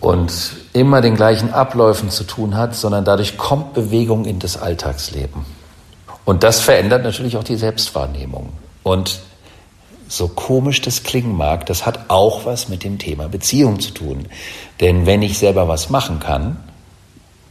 und 0.00 0.32
immer 0.72 1.00
den 1.00 1.14
gleichen 1.14 1.52
Abläufen 1.52 2.10
zu 2.10 2.24
tun 2.24 2.56
hat, 2.56 2.74
sondern 2.74 3.04
dadurch 3.04 3.36
kommt 3.36 3.74
Bewegung 3.74 4.24
in 4.24 4.38
das 4.38 4.60
Alltagsleben. 4.60 5.44
Und 6.24 6.42
das 6.42 6.60
verändert 6.60 7.04
natürlich 7.04 7.36
auch 7.36 7.44
die 7.44 7.56
Selbstwahrnehmung. 7.56 8.52
Und 8.82 9.20
so 10.08 10.28
komisch 10.28 10.80
das 10.80 11.02
klingen 11.02 11.36
mag, 11.36 11.66
das 11.66 11.84
hat 11.84 12.08
auch 12.08 12.44
was 12.44 12.68
mit 12.68 12.84
dem 12.84 12.98
Thema 12.98 13.28
Beziehung 13.28 13.80
zu 13.80 13.92
tun. 13.92 14.26
Denn 14.80 15.06
wenn 15.06 15.22
ich 15.22 15.38
selber 15.38 15.68
was 15.68 15.90
machen 15.90 16.20
kann, 16.20 16.56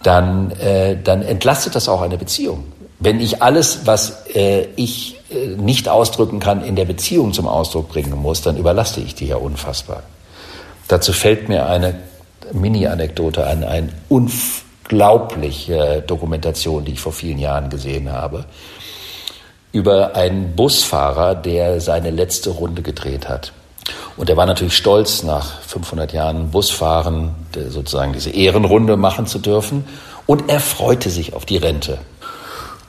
dann, 0.04 0.52
äh, 0.52 0.98
dann 1.02 1.22
entlastet 1.22 1.76
das 1.76 1.89
auch 1.89 2.02
eine 2.02 2.17
Beziehung. 2.17 2.65
Wenn 3.00 3.20
ich 3.20 3.41
alles, 3.43 3.86
was 3.86 4.26
äh, 4.34 4.67
ich 4.76 5.20
nicht 5.56 5.90
ausdrücken 5.90 6.40
kann, 6.40 6.64
in 6.64 6.76
der 6.76 6.86
Beziehung 6.86 7.34
zum 7.34 7.48
Ausdruck 7.48 7.90
bringen 7.90 8.18
muss, 8.18 8.42
dann 8.42 8.58
überlaste 8.58 9.02
ich 9.02 9.16
die 9.16 9.28
ja 9.28 9.38
unfassbar. 9.38 10.04
Dazu 10.88 11.14
fällt 11.14 11.50
mir 11.50 11.68
eine 11.68 11.96
Mini-Anekdote 12.54 13.46
an, 13.46 13.64
eine 13.64 13.90
unglaubliche 14.10 16.04
Dokumentation, 16.06 16.86
die 16.86 16.94
ich 16.94 17.00
vor 17.00 17.12
vielen 17.12 17.40
Jahren 17.40 17.70
gesehen 17.70 18.12
habe, 18.12 18.46
über 19.72 20.16
einen 20.16 20.56
Busfahrer, 20.56 21.36
der 21.36 21.82
seine 21.82 22.10
letzte 22.10 22.52
Runde 22.52 22.82
gedreht 22.82 23.28
hat. 23.28 23.52
Und 24.16 24.30
er 24.30 24.38
war 24.38 24.46
natürlich 24.46 24.76
stolz, 24.76 25.24
nach 25.24 25.62
500 25.62 26.12
Jahren 26.14 26.50
Busfahren 26.50 27.36
sozusagen 27.70 28.14
diese 28.14 28.32
Ehrenrunde 28.32 28.98
machen 28.98 29.28
zu 29.28 29.40
dürfen. 29.40 29.86
Und 30.26 30.50
er 30.50 30.60
freute 30.60 31.10
sich 31.10 31.34
auf 31.34 31.46
die 31.46 31.58
Rente. 31.58 32.00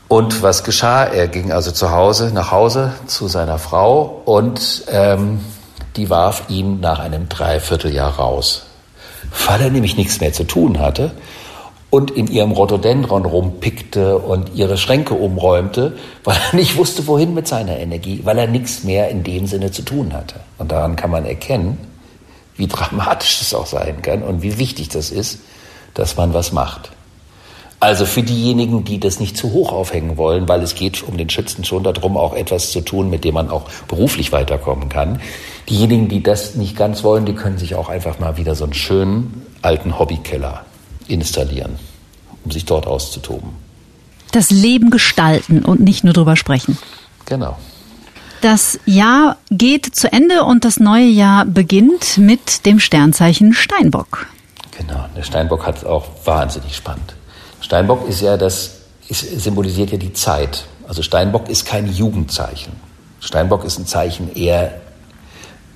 Und 0.09 0.43
was 0.43 0.65
geschah? 0.65 1.05
Er 1.05 1.29
ging 1.29 1.53
also 1.53 1.71
zu 1.71 1.91
Hause, 1.91 2.31
nach 2.33 2.51
Hause 2.51 2.95
zu 3.07 3.29
seiner 3.29 3.59
Frau 3.59 4.23
und 4.25 4.85
ähm, 4.91 5.41
die 5.97 6.09
warf 6.09 6.45
ihn 6.49 6.81
nach 6.81 6.99
einem 6.99 7.29
Dreivierteljahr 7.29 8.17
raus, 8.17 8.65
weil 9.47 9.61
er 9.61 9.71
nämlich 9.71 9.99
nichts 9.99 10.21
mehr 10.21 10.33
zu 10.33 10.45
tun 10.45 10.79
hatte 10.79 11.13
und 11.91 12.11
in 12.11 12.27
ihrem 12.27 12.53
Rhododendron 12.53 13.27
rumpickte 13.27 14.19
und 14.19 14.55
ihre 14.55 14.79
Schränke 14.79 15.13
umräumte, 15.13 15.97
weil 16.25 16.37
er 16.37 16.57
nicht 16.57 16.79
wusste, 16.79 17.07
wohin 17.07 17.35
mit 17.35 17.47
seiner 17.47 17.79
Energie, 17.79 18.21
weil 18.25 18.39
er 18.39 18.47
nichts 18.47 18.85
mehr 18.85 19.11
in 19.11 19.25
dem 19.25 19.47
Sinne 19.47 19.73
zu 19.73 19.83
tun 19.83 20.15
hatte. 20.15 20.41
Und 20.57 20.73
daran 20.73 20.97
kann 20.97 21.11
man 21.11 21.27
erkennen, 21.27 21.79
wie 22.57 22.67
dramatisch 22.67 23.43
es 23.43 23.53
auch 23.53 23.67
sein 23.67 24.01
kann 24.01 24.23
und 24.23 24.43
wie 24.43 24.59
wichtig 24.59 24.89
das 24.89 25.11
ist, 25.11 25.41
dass 25.93 26.17
man 26.17 26.33
was 26.33 26.53
macht. 26.53 26.91
Also 27.81 28.07
für 28.07 28.23
diejenigen, 28.23 28.83
die 28.85 28.99
das 28.99 29.21
nicht 29.21 29.37
zu 29.37 29.53
hoch 29.53 29.71
aufhängen 29.73 30.17
wollen, 30.17 30.49
weil 30.49 30.63
es 30.63 30.75
geht 30.75 31.03
um 31.05 31.17
den 31.17 31.31
Schützen 31.31 31.65
schon 31.65 31.85
darum, 31.85 32.17
auch 32.17 32.35
etwas 32.35 32.73
zu 32.73 32.81
tun, 32.81 33.09
mit 33.09 33.25
dem 33.25 33.35
man 33.35 33.51
auch 33.51 33.69
beruflich 33.87 34.33
weiterkommen 34.33 34.89
kann. 34.89 35.21
Diejenigen, 35.69 36.09
die 36.09 36.23
das 36.23 36.57
nicht 36.57 36.77
ganz 36.77 37.05
wollen, 37.05 37.25
die 37.25 37.35
können 37.35 37.57
sich 37.59 37.77
auch 37.77 37.89
einfach 37.89 38.19
mal 38.19 38.37
wieder 38.37 38.57
so 38.57 38.65
einen 38.65 38.75
schönen 38.75 39.43
alten 39.63 39.97
Hobbykeller 39.97 40.65
installieren, 41.07 41.79
um 42.45 42.51
sich 42.51 42.65
dort 42.65 42.89
auszutoben. 42.89 43.51
Das 44.33 44.51
Leben 44.51 44.91
gestalten 44.91 45.65
und 45.65 45.81
nicht 45.81 46.03
nur 46.03 46.13
drüber 46.13 46.35
sprechen. 46.35 46.79
Genau. 47.27 47.57
Das 48.41 48.79
Jahr 48.87 49.37
geht 49.51 49.95
zu 49.95 50.13
Ende 50.13 50.45
und 50.45 50.65
das 50.65 50.81
neue 50.81 51.07
Jahr 51.07 51.45
beginnt 51.45 52.19
mit 52.19 52.67
dem 52.67 52.81
Sternzeichen 52.81 53.53
Steinbock. 53.53 54.27
Genau, 54.77 55.07
der 55.17 55.23
Steinbock 55.23 55.67
hat 55.67 55.85
auch 55.85 56.07
wahnsinnig 56.25 56.77
spannend. 56.77 57.15
Steinbock 57.61 58.09
ist 58.09 58.21
ja 58.21 58.37
das, 58.37 58.79
ist, 59.09 59.41
symbolisiert 59.41 59.91
ja 59.91 59.99
die 59.99 60.13
Zeit. 60.13 60.65
Also 60.87 61.03
Steinbock 61.03 61.49
ist 61.49 61.67
kein 61.67 61.91
Jugendzeichen. 61.93 62.73
Steinbock 63.21 63.65
ist 63.65 63.79
ein 63.79 63.87
Zeichen 63.87 64.35
eher 64.35 64.73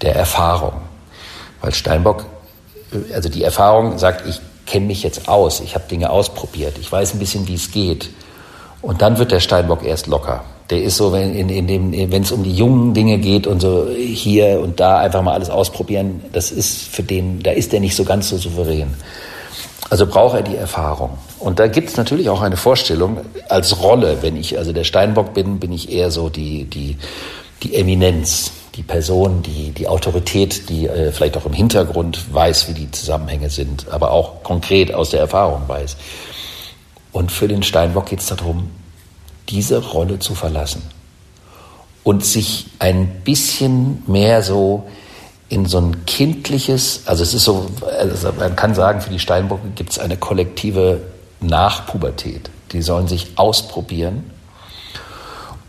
der 0.00 0.16
Erfahrung. 0.16 0.74
Weil 1.60 1.74
Steinbock, 1.74 2.26
also 3.14 3.28
die 3.28 3.44
Erfahrung 3.44 3.98
sagt, 3.98 4.26
ich 4.26 4.40
kenne 4.66 4.86
mich 4.86 5.02
jetzt 5.02 5.28
aus, 5.28 5.60
ich 5.60 5.74
habe 5.74 5.84
Dinge 5.88 6.10
ausprobiert, 6.10 6.78
ich 6.80 6.90
weiß 6.90 7.14
ein 7.14 7.18
bisschen, 7.18 7.46
wie 7.48 7.54
es 7.54 7.70
geht. 7.70 8.10
Und 8.80 9.02
dann 9.02 9.18
wird 9.18 9.32
der 9.32 9.40
Steinbock 9.40 9.84
erst 9.84 10.06
locker. 10.06 10.44
Der 10.70 10.82
ist 10.82 10.96
so, 10.96 11.12
wenn 11.12 12.22
es 12.22 12.32
um 12.32 12.42
die 12.42 12.54
jungen 12.54 12.94
Dinge 12.94 13.18
geht 13.18 13.46
und 13.46 13.60
so 13.60 13.88
hier 13.90 14.60
und 14.60 14.80
da 14.80 14.98
einfach 14.98 15.22
mal 15.22 15.34
alles 15.34 15.50
ausprobieren, 15.50 16.22
das 16.32 16.50
ist 16.50 16.88
für 16.88 17.02
den, 17.02 17.42
da 17.42 17.50
ist 17.50 17.72
der 17.72 17.80
nicht 17.80 17.94
so 17.94 18.04
ganz 18.04 18.28
so 18.28 18.38
souverän. 18.38 18.94
Also 19.90 20.06
braucht 20.06 20.36
er 20.36 20.42
die 20.42 20.56
Erfahrung. 20.56 21.10
Und 21.42 21.58
da 21.58 21.66
gibt 21.66 21.88
es 21.88 21.96
natürlich 21.96 22.28
auch 22.28 22.40
eine 22.40 22.56
Vorstellung 22.56 23.18
als 23.48 23.82
Rolle. 23.82 24.18
Wenn 24.20 24.36
ich 24.36 24.58
also 24.58 24.72
der 24.72 24.84
Steinbock 24.84 25.34
bin, 25.34 25.58
bin 25.58 25.72
ich 25.72 25.90
eher 25.90 26.12
so 26.12 26.28
die, 26.28 26.64
die, 26.66 26.96
die 27.64 27.74
Eminenz, 27.74 28.52
die 28.76 28.84
Person, 28.84 29.42
die, 29.42 29.72
die 29.72 29.88
Autorität, 29.88 30.68
die 30.68 30.86
äh, 30.86 31.10
vielleicht 31.10 31.36
auch 31.36 31.44
im 31.44 31.52
Hintergrund 31.52 32.32
weiß, 32.32 32.68
wie 32.68 32.74
die 32.74 32.90
Zusammenhänge 32.92 33.50
sind, 33.50 33.88
aber 33.90 34.12
auch 34.12 34.44
konkret 34.44 34.94
aus 34.94 35.10
der 35.10 35.18
Erfahrung 35.18 35.62
weiß. 35.66 35.96
Und 37.10 37.32
für 37.32 37.48
den 37.48 37.64
Steinbock 37.64 38.06
geht 38.06 38.20
es 38.20 38.26
darum, 38.26 38.70
diese 39.48 39.78
Rolle 39.78 40.20
zu 40.20 40.36
verlassen 40.36 40.82
und 42.04 42.24
sich 42.24 42.66
ein 42.78 43.22
bisschen 43.24 44.04
mehr 44.06 44.42
so 44.42 44.84
in 45.48 45.66
so 45.66 45.78
ein 45.78 46.06
kindliches, 46.06 47.02
also 47.06 47.24
es 47.24 47.34
ist 47.34 47.44
so, 47.44 47.66
also 47.98 48.32
man 48.38 48.54
kann 48.54 48.76
sagen, 48.76 49.00
für 49.00 49.10
die 49.10 49.18
Steinbock 49.18 49.58
gibt 49.74 49.90
es 49.90 49.98
eine 49.98 50.16
kollektive 50.16 51.00
Nachpubertät. 51.42 52.50
Die 52.72 52.82
sollen 52.82 53.08
sich 53.08 53.32
ausprobieren 53.36 54.30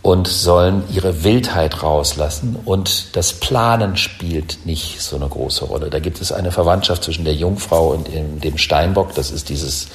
und 0.02 0.28
sollen 0.28 0.84
ihre 0.94 1.24
Wildheit 1.24 1.82
rauslassen 1.82 2.58
und 2.66 3.16
das 3.16 3.34
Planen 3.34 3.96
spielt 3.96 4.66
nicht 4.66 5.02
so 5.02 5.16
eine 5.16 5.28
große 5.28 5.64
Rolle. 5.66 5.90
Da 5.90 6.00
gibt 6.00 6.22
es 6.22 6.32
eine 6.34 6.52
Verwandtschaft 6.52 7.06
zwischen 7.06 7.24
der 7.24 7.36
Jungfrau 7.36 7.92
und 7.92 8.10
dem 8.12 8.58
Steinbock. 8.58 9.16
Das 9.16 9.32
ist 9.32 9.48
dieses, 9.48 9.88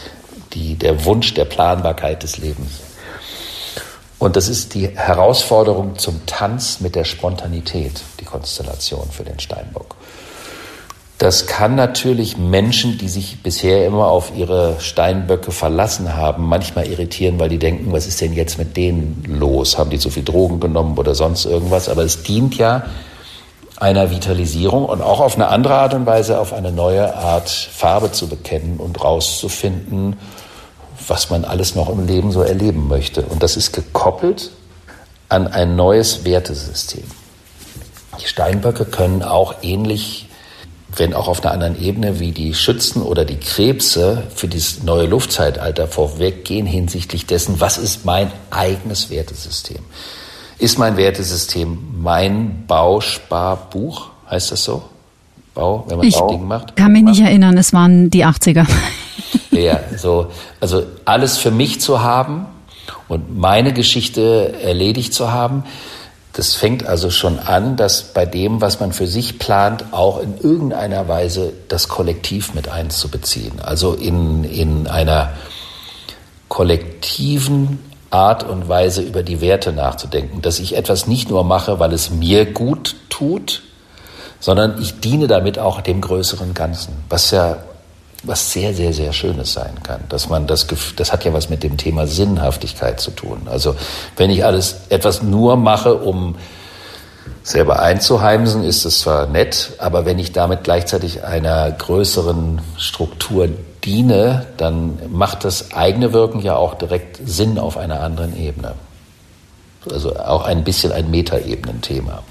die, 0.54 0.76
der 0.76 1.04
Wunsch 1.04 1.34
der 1.34 1.44
Planbarkeit 1.44 2.22
des 2.22 2.38
Lebens. 2.38 2.80
Und 4.18 4.34
das 4.36 4.48
ist 4.48 4.74
die 4.74 4.88
Herausforderung 4.88 5.98
zum 5.98 6.24
Tanz 6.26 6.80
mit 6.80 6.96
der 6.96 7.04
Spontanität, 7.04 8.00
die 8.18 8.24
Konstellation 8.24 9.08
für 9.12 9.22
den 9.22 9.38
Steinbock. 9.38 9.94
Das 11.18 11.48
kann 11.48 11.74
natürlich 11.74 12.36
Menschen, 12.36 12.96
die 12.96 13.08
sich 13.08 13.42
bisher 13.42 13.84
immer 13.84 14.06
auf 14.06 14.30
ihre 14.36 14.76
Steinböcke 14.78 15.50
verlassen 15.50 16.14
haben, 16.14 16.44
manchmal 16.44 16.86
irritieren, 16.86 17.40
weil 17.40 17.48
die 17.48 17.58
denken, 17.58 17.92
was 17.92 18.06
ist 18.06 18.20
denn 18.20 18.34
jetzt 18.34 18.56
mit 18.56 18.76
denen 18.76 19.24
los? 19.26 19.78
Haben 19.78 19.90
die 19.90 19.96
so 19.96 20.10
viel 20.10 20.22
Drogen 20.22 20.60
genommen 20.60 20.96
oder 20.96 21.16
sonst 21.16 21.44
irgendwas? 21.44 21.88
Aber 21.88 22.04
es 22.04 22.22
dient 22.22 22.56
ja 22.56 22.84
einer 23.80 24.12
Vitalisierung 24.12 24.84
und 24.84 25.02
auch 25.02 25.18
auf 25.18 25.34
eine 25.34 25.48
andere 25.48 25.74
Art 25.74 25.94
und 25.94 26.06
Weise 26.06 26.38
auf 26.38 26.52
eine 26.52 26.70
neue 26.70 27.16
Art 27.16 27.48
Farbe 27.48 28.12
zu 28.12 28.28
bekennen 28.28 28.78
und 28.78 29.02
rauszufinden, 29.02 30.16
was 31.08 31.30
man 31.30 31.44
alles 31.44 31.74
noch 31.74 31.88
im 31.88 32.06
Leben 32.06 32.30
so 32.30 32.42
erleben 32.42 32.86
möchte. 32.86 33.22
Und 33.22 33.42
das 33.42 33.56
ist 33.56 33.72
gekoppelt 33.72 34.50
an 35.28 35.48
ein 35.48 35.74
neues 35.74 36.24
Wertesystem. 36.24 37.04
Die 38.20 38.26
Steinböcke 38.26 38.84
können 38.84 39.22
auch 39.22 39.56
ähnlich, 39.62 40.27
wenn 40.98 41.14
auch 41.14 41.28
auf 41.28 41.42
einer 41.42 41.52
anderen 41.52 41.80
Ebene, 41.80 42.20
wie 42.20 42.32
die 42.32 42.54
Schützen 42.54 43.02
oder 43.02 43.24
die 43.24 43.38
Krebse 43.38 44.24
für 44.34 44.48
dieses 44.48 44.82
neue 44.82 45.06
Luftzeitalter 45.06 45.86
vorweggehen 45.86 46.66
hinsichtlich 46.66 47.26
dessen, 47.26 47.60
was 47.60 47.78
ist 47.78 48.04
mein 48.04 48.30
eigenes 48.50 49.10
Wertesystem. 49.10 49.78
Ist 50.58 50.78
mein 50.78 50.96
Wertesystem 50.96 51.78
mein 52.00 52.64
Bausparbuch? 52.66 54.08
Heißt 54.28 54.50
das 54.52 54.64
so? 54.64 54.82
Bau, 55.54 55.84
wenn 55.88 55.98
man 55.98 56.06
ich 56.06 56.16
Ding 56.16 56.46
macht? 56.46 56.76
kann 56.76 56.92
mich 56.92 57.02
nicht 57.02 57.20
erinnern, 57.20 57.56
es 57.56 57.72
waren 57.72 58.10
die 58.10 58.24
80er. 58.24 58.66
Ja, 59.50 59.80
so, 59.96 60.28
also 60.60 60.84
alles 61.04 61.36
für 61.36 61.50
mich 61.50 61.80
zu 61.80 62.00
haben 62.00 62.46
und 63.08 63.36
meine 63.36 63.72
Geschichte 63.72 64.54
erledigt 64.62 65.12
zu 65.12 65.32
haben, 65.32 65.64
das 66.32 66.54
fängt 66.54 66.86
also 66.86 67.10
schon 67.10 67.38
an, 67.38 67.76
dass 67.76 68.02
bei 68.02 68.24
dem, 68.24 68.60
was 68.60 68.80
man 68.80 68.92
für 68.92 69.06
sich 69.06 69.38
plant, 69.38 69.86
auch 69.92 70.20
in 70.20 70.38
irgendeiner 70.38 71.08
Weise 71.08 71.52
das 71.68 71.88
Kollektiv 71.88 72.54
mit 72.54 72.68
einzubeziehen. 72.68 73.60
Also 73.60 73.94
in, 73.94 74.44
in 74.44 74.86
einer 74.86 75.32
kollektiven 76.48 77.80
Art 78.10 78.48
und 78.48 78.68
Weise 78.68 79.02
über 79.02 79.22
die 79.22 79.40
Werte 79.40 79.72
nachzudenken, 79.72 80.40
dass 80.40 80.60
ich 80.60 80.76
etwas 80.76 81.06
nicht 81.06 81.28
nur 81.28 81.44
mache, 81.44 81.78
weil 81.78 81.92
es 81.92 82.10
mir 82.10 82.46
gut 82.46 82.96
tut, 83.10 83.62
sondern 84.40 84.80
ich 84.80 85.00
diene 85.00 85.26
damit 85.26 85.58
auch 85.58 85.80
dem 85.80 86.00
größeren 86.00 86.54
Ganzen, 86.54 86.94
was 87.08 87.30
ja 87.30 87.58
was 88.24 88.52
sehr, 88.52 88.74
sehr, 88.74 88.92
sehr 88.92 89.12
Schönes 89.12 89.52
sein 89.52 89.82
kann. 89.82 90.00
Dass 90.08 90.28
man 90.28 90.46
das, 90.46 90.66
das 90.96 91.12
hat 91.12 91.24
ja 91.24 91.32
was 91.32 91.48
mit 91.48 91.62
dem 91.62 91.76
Thema 91.76 92.06
Sinnhaftigkeit 92.06 93.00
zu 93.00 93.10
tun. 93.12 93.42
Also 93.46 93.76
wenn 94.16 94.30
ich 94.30 94.44
alles 94.44 94.82
etwas 94.88 95.22
nur 95.22 95.56
mache, 95.56 95.94
um 95.94 96.36
selber 97.42 97.80
einzuheimsen, 97.80 98.64
ist 98.64 98.84
es 98.84 99.00
zwar 99.00 99.26
nett, 99.26 99.72
aber 99.78 100.04
wenn 100.04 100.18
ich 100.18 100.32
damit 100.32 100.64
gleichzeitig 100.64 101.24
einer 101.24 101.70
größeren 101.70 102.60
Struktur 102.76 103.48
diene, 103.84 104.46
dann 104.56 104.98
macht 105.08 105.44
das 105.44 105.72
eigene 105.72 106.12
Wirken 106.12 106.40
ja 106.40 106.56
auch 106.56 106.74
direkt 106.74 107.20
Sinn 107.24 107.58
auf 107.58 107.76
einer 107.76 108.00
anderen 108.00 108.36
Ebene. 108.38 108.74
Also 109.90 110.16
auch 110.16 110.44
ein 110.44 110.64
bisschen 110.64 110.92
ein 110.92 111.10
Metaebenen-Thema. 111.10 112.22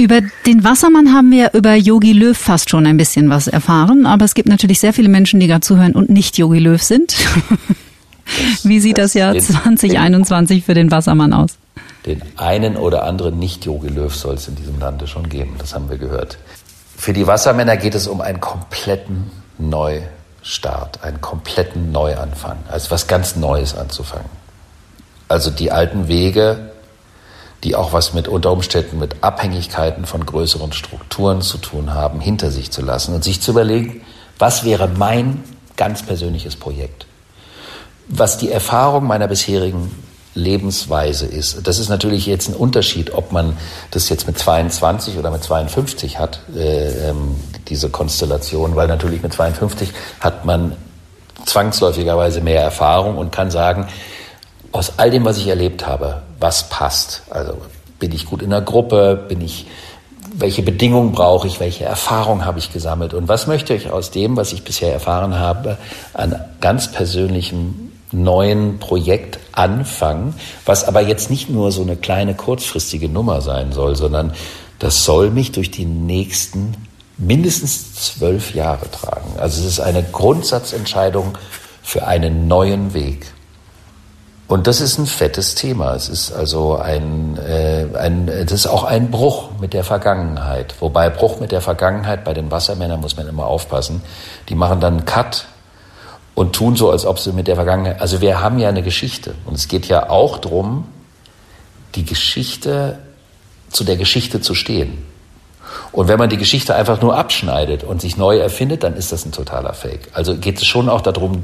Über 0.00 0.22
den 0.46 0.64
Wassermann 0.64 1.12
haben 1.12 1.30
wir 1.30 1.52
über 1.52 1.74
Yogi 1.74 2.14
Löw 2.14 2.34
fast 2.34 2.70
schon 2.70 2.86
ein 2.86 2.96
bisschen 2.96 3.28
was 3.28 3.48
erfahren, 3.48 4.06
aber 4.06 4.24
es 4.24 4.32
gibt 4.32 4.48
natürlich 4.48 4.80
sehr 4.80 4.94
viele 4.94 5.10
Menschen, 5.10 5.40
die 5.40 5.46
gerade 5.46 5.60
zuhören 5.60 5.92
und 5.92 6.08
nicht 6.08 6.38
Yogi 6.38 6.58
Löw 6.58 6.82
sind. 6.82 7.14
Wie 8.62 8.80
sieht 8.80 8.96
das, 8.96 9.12
das 9.12 9.14
Jahr 9.14 9.36
2021 9.36 10.64
für 10.64 10.72
den 10.72 10.90
Wassermann 10.90 11.34
aus? 11.34 11.58
Den 12.06 12.22
einen 12.38 12.78
oder 12.78 13.04
anderen 13.04 13.38
Nicht-Yogi 13.38 13.88
Löw 13.88 14.14
soll 14.14 14.36
es 14.36 14.48
in 14.48 14.54
diesem 14.54 14.80
Lande 14.80 15.06
schon 15.06 15.28
geben, 15.28 15.56
das 15.58 15.74
haben 15.74 15.90
wir 15.90 15.98
gehört. 15.98 16.38
Für 16.96 17.12
die 17.12 17.26
Wassermänner 17.26 17.76
geht 17.76 17.94
es 17.94 18.06
um 18.06 18.22
einen 18.22 18.40
kompletten 18.40 19.30
Neustart, 19.58 21.04
einen 21.04 21.20
kompletten 21.20 21.92
Neuanfang, 21.92 22.56
also 22.70 22.90
was 22.90 23.06
ganz 23.06 23.36
Neues 23.36 23.76
anzufangen. 23.76 24.30
Also 25.28 25.50
die 25.50 25.70
alten 25.70 26.08
Wege 26.08 26.69
die 27.64 27.76
auch 27.76 27.92
was 27.92 28.14
mit 28.14 28.28
unter 28.28 28.52
Umständen 28.52 28.98
mit 28.98 29.22
Abhängigkeiten 29.22 30.06
von 30.06 30.24
größeren 30.24 30.72
Strukturen 30.72 31.42
zu 31.42 31.58
tun 31.58 31.92
haben, 31.92 32.20
hinter 32.20 32.50
sich 32.50 32.70
zu 32.70 32.82
lassen 32.82 33.14
und 33.14 33.24
sich 33.24 33.40
zu 33.40 33.50
überlegen, 33.50 34.02
was 34.38 34.64
wäre 34.64 34.88
mein 34.88 35.44
ganz 35.76 36.02
persönliches 36.02 36.56
Projekt? 36.56 37.06
Was 38.08 38.38
die 38.38 38.50
Erfahrung 38.50 39.06
meiner 39.06 39.28
bisherigen 39.28 39.90
Lebensweise 40.34 41.26
ist. 41.26 41.66
Das 41.66 41.78
ist 41.78 41.88
natürlich 41.88 42.26
jetzt 42.26 42.48
ein 42.48 42.54
Unterschied, 42.54 43.14
ob 43.14 43.32
man 43.32 43.56
das 43.90 44.08
jetzt 44.08 44.26
mit 44.26 44.38
22 44.38 45.18
oder 45.18 45.30
mit 45.30 45.42
52 45.42 46.18
hat, 46.18 46.40
äh, 46.56 47.08
ähm, 47.08 47.34
diese 47.68 47.90
Konstellation, 47.90 48.76
weil 48.76 48.86
natürlich 48.86 49.22
mit 49.22 49.32
52 49.32 49.90
hat 50.20 50.44
man 50.44 50.76
zwangsläufigerweise 51.46 52.40
mehr 52.40 52.62
Erfahrung 52.62 53.18
und 53.18 53.32
kann 53.32 53.50
sagen, 53.50 53.88
aus 54.72 54.98
all 54.98 55.10
dem, 55.10 55.24
was 55.24 55.38
ich 55.38 55.48
erlebt 55.48 55.86
habe, 55.86 56.22
was 56.38 56.68
passt. 56.68 57.22
Also 57.30 57.56
bin 57.98 58.12
ich 58.12 58.26
gut 58.26 58.42
in 58.42 58.50
der 58.50 58.62
Gruppe, 58.62 59.24
bin 59.28 59.40
ich, 59.40 59.66
welche 60.34 60.62
Bedingungen 60.62 61.12
brauche 61.12 61.46
ich, 61.46 61.60
welche 61.60 61.84
Erfahrung 61.84 62.44
habe 62.44 62.58
ich 62.58 62.72
gesammelt 62.72 63.14
und 63.14 63.28
was 63.28 63.46
möchte 63.46 63.74
ich 63.74 63.90
aus 63.90 64.10
dem, 64.10 64.36
was 64.36 64.52
ich 64.52 64.64
bisher 64.64 64.92
erfahren 64.92 65.38
habe, 65.38 65.76
an 66.14 66.40
ganz 66.60 66.90
persönlichem 66.90 67.90
neuen 68.12 68.78
Projekt 68.78 69.38
anfangen, 69.52 70.34
was 70.64 70.84
aber 70.84 71.00
jetzt 71.00 71.30
nicht 71.30 71.48
nur 71.48 71.72
so 71.72 71.82
eine 71.82 71.96
kleine 71.96 72.34
kurzfristige 72.34 73.08
Nummer 73.08 73.40
sein 73.40 73.72
soll, 73.72 73.96
sondern 73.96 74.32
das 74.78 75.04
soll 75.04 75.30
mich 75.30 75.52
durch 75.52 75.70
die 75.70 75.84
nächsten 75.84 76.74
mindestens 77.18 77.94
zwölf 77.94 78.54
Jahre 78.54 78.90
tragen. 78.90 79.38
Also 79.38 79.60
es 79.60 79.66
ist 79.66 79.80
eine 79.80 80.02
Grundsatzentscheidung 80.02 81.36
für 81.82 82.06
einen 82.06 82.48
neuen 82.48 82.94
Weg. 82.94 83.26
Und 84.50 84.66
das 84.66 84.80
ist 84.80 84.98
ein 84.98 85.06
fettes 85.06 85.54
Thema. 85.54 85.94
Es 85.94 86.08
ist 86.08 86.32
also 86.32 86.74
ein, 86.74 87.38
äh, 87.38 87.86
ein, 87.96 88.26
das 88.26 88.50
ist 88.50 88.66
auch 88.66 88.82
ein 88.82 89.12
Bruch 89.12 89.50
mit 89.60 89.74
der 89.74 89.84
Vergangenheit. 89.84 90.74
Wobei 90.80 91.08
Bruch 91.08 91.38
mit 91.38 91.52
der 91.52 91.60
Vergangenheit 91.60 92.24
bei 92.24 92.34
den 92.34 92.50
Wassermännern 92.50 93.00
muss 93.00 93.16
man 93.16 93.28
immer 93.28 93.46
aufpassen. 93.46 94.02
Die 94.48 94.56
machen 94.56 94.80
dann 94.80 94.94
einen 94.94 95.04
Cut 95.04 95.46
und 96.34 96.52
tun 96.52 96.74
so, 96.74 96.90
als 96.90 97.06
ob 97.06 97.20
sie 97.20 97.30
mit 97.30 97.46
der 97.46 97.54
Vergangenheit. 97.54 98.00
Also 98.00 98.20
wir 98.20 98.40
haben 98.40 98.58
ja 98.58 98.68
eine 98.68 98.82
Geschichte 98.82 99.36
und 99.44 99.54
es 99.54 99.68
geht 99.68 99.86
ja 99.86 100.10
auch 100.10 100.38
darum, 100.38 100.88
die 101.94 102.04
Geschichte 102.04 102.98
zu 103.70 103.84
der 103.84 103.96
Geschichte 103.96 104.40
zu 104.40 104.56
stehen. 104.56 105.06
Und 105.92 106.08
wenn 106.08 106.18
man 106.18 106.28
die 106.28 106.38
Geschichte 106.38 106.74
einfach 106.74 107.00
nur 107.00 107.16
abschneidet 107.16 107.84
und 107.84 108.00
sich 108.00 108.16
neu 108.16 108.38
erfindet, 108.38 108.82
dann 108.82 108.96
ist 108.96 109.12
das 109.12 109.24
ein 109.24 109.30
totaler 109.30 109.74
Fake. 109.74 110.08
Also 110.12 110.36
geht 110.36 110.58
es 110.58 110.66
schon 110.66 110.88
auch 110.88 111.02
darum, 111.02 111.42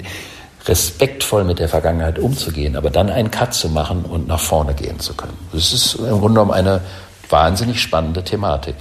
respektvoll 0.69 1.45
mit 1.45 1.59
der 1.59 1.69
Vergangenheit 1.69 2.19
umzugehen, 2.19 2.77
aber 2.77 2.91
dann 2.91 3.11
einen 3.11 3.31
Cut 3.31 3.55
zu 3.55 3.69
machen 3.69 4.05
und 4.05 4.27
nach 4.27 4.41
vorne 4.41 4.75
gehen 4.75 4.99
zu 5.01 5.15
können. 5.15 5.37
Das 5.53 5.73
ist 5.73 5.95
im 5.95 6.19
Grunde 6.19 6.29
genommen 6.29 6.51
eine 6.51 6.81
wahnsinnig 7.29 7.81
spannende 7.81 8.25
Thematik. 8.25 8.75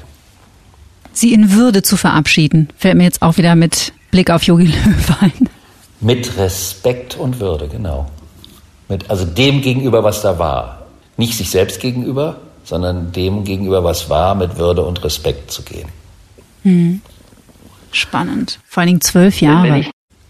Sie 1.14 1.34
in 1.34 1.52
Würde 1.52 1.82
zu 1.82 1.98
verabschieden, 1.98 2.70
fällt 2.78 2.98
mir 2.98 3.04
jetzt 3.04 3.22
auch 3.22 3.38
wieder 3.38 3.56
mit 3.56 3.94
Blick 4.12 4.30
auf 4.30 4.44
Yogi 4.44 4.66
Löw 4.86 5.22
ein. 5.22 5.50
Mit 6.02 6.38
Respekt 6.38 7.16
und 7.16 7.40
Würde, 7.40 7.68
genau. 7.68 8.08
Mit, 8.90 9.10
also 9.10 9.26
dem 9.26 9.62
gegenüber, 9.62 10.04
was 10.04 10.22
da 10.22 10.38
war. 10.38 10.86
Nicht 11.18 11.36
sich 11.38 11.50
selbst 11.50 11.80
gegenüber, 11.80 12.38
sondern 12.64 13.12
dem 13.12 13.44
gegenüber, 13.46 13.84
was 13.84 14.10
war, 14.10 14.36
mit 14.36 14.58
Würde 14.58 14.84
und 14.84 15.04
Respekt 15.04 15.52
zu 15.52 15.64
gehen. 15.64 15.88
Hm. 16.64 17.02
Spannend. 17.92 18.60
Vor 18.68 18.82
allen 18.82 18.88
Dingen 18.88 19.02
zwölf 19.02 19.40
Jahre. 19.40 19.86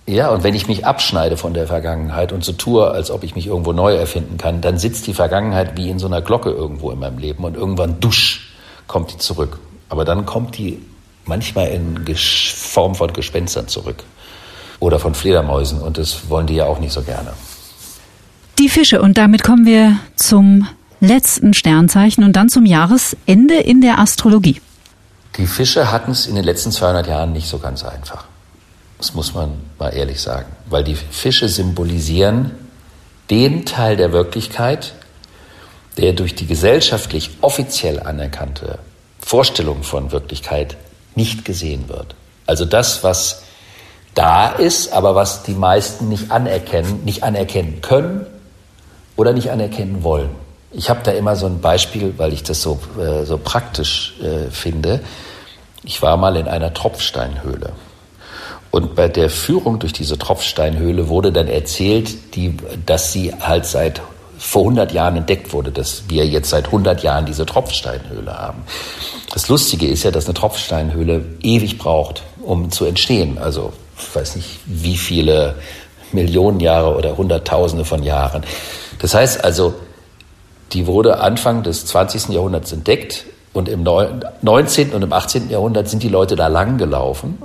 Ja, 0.08 0.30
und 0.30 0.44
wenn 0.44 0.54
ich 0.54 0.68
mich 0.68 0.86
abschneide 0.86 1.36
von 1.36 1.56
der 1.56 1.66
Vergangenheit 1.66 2.32
und 2.32 2.44
so 2.44 2.54
tue, 2.54 2.90
als 2.92 3.10
ob 3.10 3.24
ich 3.24 3.36
mich 3.36 3.48
irgendwo 3.48 3.74
neu 3.74 3.96
erfinden 3.96 4.38
kann, 4.38 4.62
dann 4.62 4.78
sitzt 4.78 5.08
die 5.08 5.16
Vergangenheit 5.16 5.78
wie 5.78 5.90
in 5.90 5.98
so 5.98 6.06
einer 6.06 6.22
Glocke 6.22 6.52
irgendwo 6.52 6.92
in 6.92 7.00
meinem 7.00 7.18
Leben 7.18 7.44
und 7.44 7.56
irgendwann 7.56 8.00
dusch 8.00 8.54
kommt 8.86 9.12
die 9.12 9.18
zurück. 9.18 9.58
Aber 9.90 10.06
dann 10.06 10.28
kommt 10.28 10.58
die 10.58 10.80
manchmal 11.26 11.70
in 11.70 12.06
Form 12.16 12.94
von 12.94 13.14
Gespenstern 13.14 13.68
zurück 13.68 14.04
oder 14.80 15.00
von 15.00 15.16
Fledermäusen 15.16 15.82
und 15.82 15.98
das 15.98 16.30
wollen 16.30 16.46
die 16.46 16.56
ja 16.56 16.66
auch 16.66 16.80
nicht 16.80 16.94
so 16.94 17.02
gerne. 17.02 17.34
Die 18.60 18.70
Fische 18.70 19.02
und 19.02 19.18
damit 19.18 19.44
kommen 19.44 19.66
wir 19.66 19.98
zum 20.16 20.68
letzten 21.00 21.56
Sternzeichen 21.56 22.24
und 22.24 22.34
dann 22.34 22.50
zum 22.50 22.68
Jahresende 22.68 23.56
in 23.56 23.82
der 23.82 23.98
Astrologie. 23.98 24.62
Die 25.38 25.48
Fische 25.48 25.92
hatten 25.92 26.12
es 26.12 26.28
in 26.28 26.36
den 26.36 26.44
letzten 26.44 26.72
200 26.72 27.08
Jahren 27.08 27.34
nicht 27.34 27.48
so 27.48 27.58
ganz 27.58 27.84
einfach. 27.84 28.26
Das 28.98 29.14
muss 29.14 29.34
man 29.34 29.54
mal 29.78 29.90
ehrlich 29.90 30.22
sagen, 30.22 30.52
weil 30.68 30.84
die 30.84 30.96
Fische 30.96 31.50
symbolisieren 31.50 32.52
den 33.30 33.66
Teil 33.66 33.98
der 33.98 34.12
Wirklichkeit, 34.12 34.94
der 35.98 36.14
durch 36.14 36.36
die 36.36 36.46
gesellschaftlich 36.46 37.32
offiziell 37.42 38.00
anerkannte 38.00 38.80
Vorstellung 39.20 39.84
von 39.84 40.12
Wirklichkeit 40.12 40.78
nicht 41.16 41.46
gesehen 41.46 41.90
wird. 41.90 42.16
Also 42.46 42.66
das, 42.66 43.04
was 43.04 43.44
da 44.14 44.50
ist, 44.50 44.94
aber 44.94 45.16
was 45.16 45.44
die 45.44 45.54
meisten 45.54 46.10
nicht 46.10 46.32
anerkennen, 46.32 47.04
nicht 47.04 47.24
anerkennen 47.24 47.82
können 47.82 48.26
oder 49.16 49.34
nicht 49.34 49.52
anerkennen 49.52 50.04
wollen. 50.04 50.30
Ich 50.72 50.90
habe 50.90 51.02
da 51.04 51.12
immer 51.12 51.36
so 51.36 51.46
ein 51.46 51.62
Beispiel, 51.62 52.14
weil 52.18 52.34
ich 52.34 52.44
das 52.44 52.62
so, 52.62 52.80
äh, 53.00 53.26
so 53.26 53.38
praktisch 53.38 54.16
äh, 54.22 54.52
finde. 54.52 55.02
Ich 55.84 56.02
war 56.02 56.18
mal 56.18 56.36
in 56.36 56.48
einer 56.48 56.74
Tropfsteinhöhle. 56.74 57.72
Und 58.76 58.94
bei 58.94 59.08
der 59.08 59.30
Führung 59.30 59.80
durch 59.80 59.94
diese 59.94 60.18
Tropfsteinhöhle 60.18 61.08
wurde 61.08 61.32
dann 61.32 61.48
erzählt, 61.48 62.36
die, 62.36 62.58
dass 62.86 63.14
sie 63.14 63.34
halt 63.34 63.66
seit 63.66 64.02
vor 64.38 64.64
100 64.64 64.92
Jahren 64.92 65.16
entdeckt 65.16 65.54
wurde, 65.54 65.72
dass 65.72 66.10
wir 66.10 66.28
jetzt 66.28 66.50
seit 66.50 66.66
100 66.66 67.02
Jahren 67.02 67.26
diese 67.26 67.46
Tropfsteinhöhle 67.46 68.38
haben. 68.38 68.64
Das 69.34 69.48
Lustige 69.48 69.88
ist 69.88 70.04
ja, 70.04 70.12
dass 70.12 70.26
eine 70.26 70.34
Tropfsteinhöhle 70.34 71.24
ewig 71.42 71.78
braucht, 71.78 72.24
um 72.42 72.70
zu 72.70 72.84
entstehen. 72.84 73.38
Also 73.38 73.72
ich 73.98 74.14
weiß 74.14 74.36
nicht, 74.36 74.60
wie 74.66 74.98
viele 74.98 75.56
Millionen 76.12 76.60
Jahre 76.60 76.98
oder 76.98 77.16
Hunderttausende 77.16 77.86
von 77.86 78.04
Jahren. 78.04 78.44
Das 79.00 79.14
heißt 79.14 79.42
also, 79.42 79.74
die 80.74 80.86
wurde 80.86 81.22
Anfang 81.22 81.64
des 81.64 81.86
20. 81.86 82.28
Jahrhunderts 82.28 82.74
entdeckt 82.74 83.24
und 83.54 83.70
im 83.70 83.84
19. 84.42 84.92
und 84.92 85.02
im 85.02 85.14
18. 85.14 85.50
Jahrhundert 85.50 85.88
sind 85.88 86.04
die 86.04 86.10
Leute 86.10 86.36
da 86.36 86.48
lang 86.48 86.78
gelaufen 86.78 87.38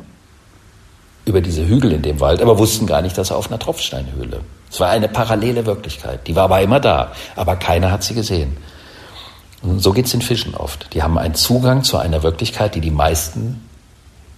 über 1.24 1.40
diese 1.40 1.66
Hügel 1.66 1.92
in 1.92 2.02
dem 2.02 2.20
Wald, 2.20 2.40
aber 2.42 2.58
wussten 2.58 2.86
gar 2.86 3.02
nicht, 3.02 3.16
dass 3.18 3.30
er 3.30 3.36
auf 3.36 3.48
einer 3.48 3.58
Tropfsteinhöhle. 3.58 4.40
Es 4.70 4.80
war 4.80 4.88
eine 4.88 5.08
parallele 5.08 5.66
Wirklichkeit. 5.66 6.26
Die 6.26 6.36
war 6.36 6.44
aber 6.44 6.60
immer 6.60 6.80
da, 6.80 7.12
aber 7.36 7.56
keiner 7.56 7.90
hat 7.90 8.02
sie 8.02 8.14
gesehen. 8.14 8.56
Und 9.62 9.82
so 9.82 9.92
geht 9.92 10.06
es 10.06 10.12
den 10.12 10.22
Fischen 10.22 10.54
oft. 10.54 10.94
Die 10.94 11.02
haben 11.02 11.18
einen 11.18 11.34
Zugang 11.34 11.84
zu 11.84 11.98
einer 11.98 12.22
Wirklichkeit, 12.22 12.74
die 12.74 12.80
die 12.80 12.90
meisten 12.90 13.60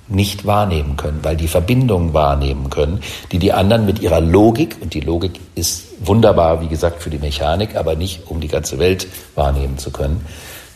nicht 0.08 0.44
wahrnehmen 0.44 0.96
können, 0.96 1.20
weil 1.22 1.36
die 1.36 1.48
Verbindungen 1.48 2.12
wahrnehmen 2.12 2.70
können, 2.70 3.00
die 3.30 3.38
die 3.38 3.52
anderen 3.52 3.86
mit 3.86 4.00
ihrer 4.00 4.20
Logik, 4.20 4.76
und 4.80 4.94
die 4.94 5.00
Logik 5.00 5.40
ist 5.54 5.84
wunderbar, 6.04 6.60
wie 6.60 6.68
gesagt, 6.68 7.02
für 7.02 7.10
die 7.10 7.18
Mechanik, 7.18 7.76
aber 7.76 7.94
nicht, 7.94 8.22
um 8.26 8.40
die 8.40 8.48
ganze 8.48 8.78
Welt 8.78 9.06
wahrnehmen 9.34 9.78
zu 9.78 9.90
können, 9.90 10.26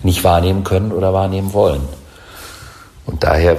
nicht 0.03 0.23
wahrnehmen 0.23 0.64
können 0.64 0.92
oder 0.92 1.12
wahrnehmen 1.12 1.53
wollen. 1.53 1.83
Und 3.07 3.23
daher 3.23 3.57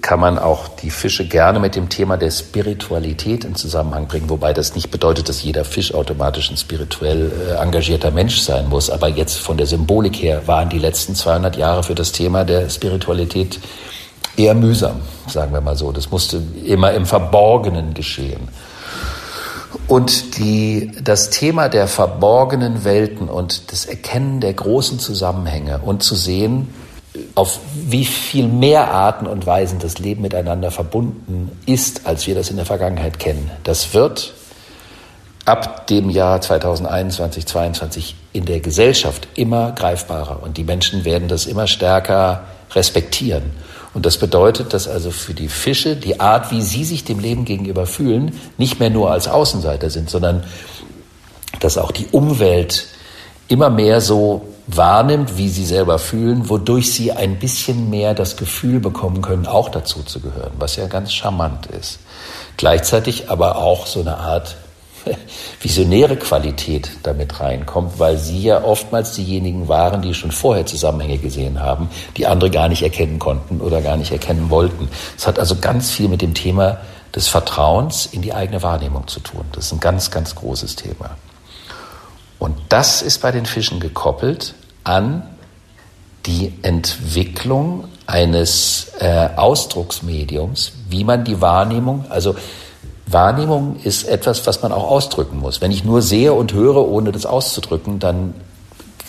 kann 0.00 0.20
man 0.20 0.38
auch 0.38 0.68
die 0.68 0.90
Fische 0.90 1.26
gerne 1.26 1.58
mit 1.58 1.74
dem 1.74 1.88
Thema 1.88 2.16
der 2.16 2.30
Spiritualität 2.30 3.44
in 3.44 3.54
Zusammenhang 3.54 4.06
bringen, 4.06 4.28
wobei 4.28 4.52
das 4.52 4.74
nicht 4.74 4.90
bedeutet, 4.90 5.28
dass 5.28 5.42
jeder 5.42 5.64
Fisch 5.64 5.94
automatisch 5.94 6.50
ein 6.50 6.56
spirituell 6.56 7.32
äh, 7.48 7.54
engagierter 7.54 8.10
Mensch 8.10 8.40
sein 8.40 8.68
muss. 8.68 8.90
Aber 8.90 9.08
jetzt 9.08 9.38
von 9.38 9.56
der 9.56 9.66
Symbolik 9.66 10.16
her 10.16 10.46
waren 10.46 10.68
die 10.68 10.78
letzten 10.78 11.14
200 11.14 11.56
Jahre 11.56 11.82
für 11.82 11.94
das 11.94 12.12
Thema 12.12 12.44
der 12.44 12.68
Spiritualität 12.68 13.60
eher 14.36 14.54
mühsam, 14.54 15.00
sagen 15.26 15.52
wir 15.52 15.60
mal 15.60 15.76
so. 15.76 15.90
Das 15.90 16.10
musste 16.10 16.42
immer 16.64 16.92
im 16.92 17.06
Verborgenen 17.06 17.94
geschehen. 17.94 18.48
Und 19.88 20.38
die, 20.38 20.92
das 21.02 21.30
Thema 21.30 21.68
der 21.68 21.88
verborgenen 21.88 22.84
Welten 22.84 23.28
und 23.28 23.72
das 23.72 23.86
Erkennen 23.86 24.40
der 24.40 24.52
großen 24.52 24.98
Zusammenhänge 24.98 25.78
und 25.78 26.02
zu 26.02 26.14
sehen, 26.14 26.68
auf 27.34 27.60
wie 27.74 28.04
viel 28.04 28.48
mehr 28.48 28.90
Arten 28.90 29.26
und 29.26 29.46
Weisen 29.46 29.78
das 29.78 29.98
Leben 29.98 30.22
miteinander 30.22 30.70
verbunden 30.70 31.50
ist, 31.66 32.06
als 32.06 32.26
wir 32.26 32.34
das 32.34 32.50
in 32.50 32.56
der 32.56 32.64
Vergangenheit 32.64 33.18
kennen. 33.18 33.50
Das 33.64 33.92
wird 33.92 34.32
ab 35.44 35.86
dem 35.88 36.08
Jahr 36.08 36.40
2021, 36.40 37.46
2022 37.46 38.14
in 38.32 38.44
der 38.46 38.60
Gesellschaft 38.60 39.28
immer 39.34 39.72
greifbarer 39.72 40.42
und 40.42 40.56
die 40.56 40.64
Menschen 40.64 41.04
werden 41.04 41.28
das 41.28 41.46
immer 41.46 41.66
stärker 41.66 42.44
respektieren. 42.74 43.50
Und 43.92 44.06
das 44.06 44.16
bedeutet, 44.16 44.72
dass 44.72 44.88
also 44.88 45.10
für 45.10 45.34
die 45.34 45.48
Fische 45.48 45.96
die 45.96 46.18
Art, 46.18 46.50
wie 46.50 46.62
sie 46.62 46.84
sich 46.84 47.04
dem 47.04 47.18
Leben 47.18 47.44
gegenüber 47.44 47.86
fühlen, 47.86 48.40
nicht 48.56 48.80
mehr 48.80 48.88
nur 48.88 49.10
als 49.10 49.28
Außenseiter 49.28 49.90
sind, 49.90 50.08
sondern 50.08 50.44
dass 51.60 51.76
auch 51.76 51.90
die 51.90 52.06
Umwelt 52.10 52.86
immer 53.48 53.68
mehr 53.68 54.00
so 54.00 54.46
wahrnimmt, 54.66 55.36
wie 55.38 55.48
sie 55.48 55.64
selber 55.64 55.98
fühlen, 55.98 56.48
wodurch 56.48 56.92
sie 56.92 57.12
ein 57.12 57.38
bisschen 57.38 57.90
mehr 57.90 58.14
das 58.14 58.36
Gefühl 58.36 58.80
bekommen 58.80 59.22
können, 59.22 59.46
auch 59.46 59.68
dazu 59.68 60.02
zu 60.02 60.20
gehören, 60.20 60.52
was 60.58 60.76
ja 60.76 60.86
ganz 60.86 61.12
charmant 61.12 61.66
ist. 61.66 61.98
Gleichzeitig 62.56 63.30
aber 63.30 63.56
auch 63.56 63.86
so 63.86 64.00
eine 64.00 64.18
Art 64.18 64.56
visionäre 65.60 66.16
Qualität 66.16 66.90
damit 67.02 67.40
reinkommt, 67.40 67.98
weil 67.98 68.18
sie 68.18 68.40
ja 68.42 68.62
oftmals 68.62 69.14
diejenigen 69.14 69.68
waren, 69.68 70.02
die 70.02 70.14
schon 70.14 70.30
vorher 70.30 70.66
Zusammenhänge 70.66 71.18
gesehen 71.18 71.60
haben, 71.60 71.88
die 72.16 72.26
andere 72.26 72.50
gar 72.50 72.68
nicht 72.68 72.82
erkennen 72.82 73.18
konnten 73.18 73.60
oder 73.60 73.80
gar 73.80 73.96
nicht 73.96 74.12
erkennen 74.12 74.50
wollten. 74.50 74.88
Es 75.16 75.26
hat 75.26 75.38
also 75.38 75.56
ganz 75.56 75.90
viel 75.90 76.08
mit 76.08 76.22
dem 76.22 76.34
Thema 76.34 76.78
des 77.14 77.28
Vertrauens 77.28 78.06
in 78.06 78.22
die 78.22 78.32
eigene 78.32 78.62
Wahrnehmung 78.62 79.06
zu 79.08 79.20
tun. 79.20 79.44
Das 79.52 79.66
ist 79.66 79.72
ein 79.72 79.80
ganz, 79.80 80.10
ganz 80.10 80.34
großes 80.34 80.76
Thema. 80.76 81.16
Und 82.42 82.56
das 82.70 83.02
ist 83.02 83.22
bei 83.22 83.30
den 83.30 83.46
Fischen 83.46 83.78
gekoppelt 83.78 84.54
an 84.82 85.22
die 86.26 86.52
Entwicklung 86.62 87.84
eines 88.08 88.90
äh, 88.98 89.28
Ausdrucksmediums, 89.36 90.72
wie 90.88 91.04
man 91.04 91.22
die 91.22 91.40
Wahrnehmung, 91.40 92.04
also 92.08 92.34
Wahrnehmung 93.06 93.76
ist 93.84 94.08
etwas, 94.08 94.44
was 94.44 94.60
man 94.60 94.72
auch 94.72 94.90
ausdrücken 94.90 95.38
muss. 95.38 95.60
Wenn 95.60 95.70
ich 95.70 95.84
nur 95.84 96.02
sehe 96.02 96.32
und 96.32 96.52
höre, 96.52 96.88
ohne 96.88 97.12
das 97.12 97.26
auszudrücken, 97.26 98.00
dann, 98.00 98.34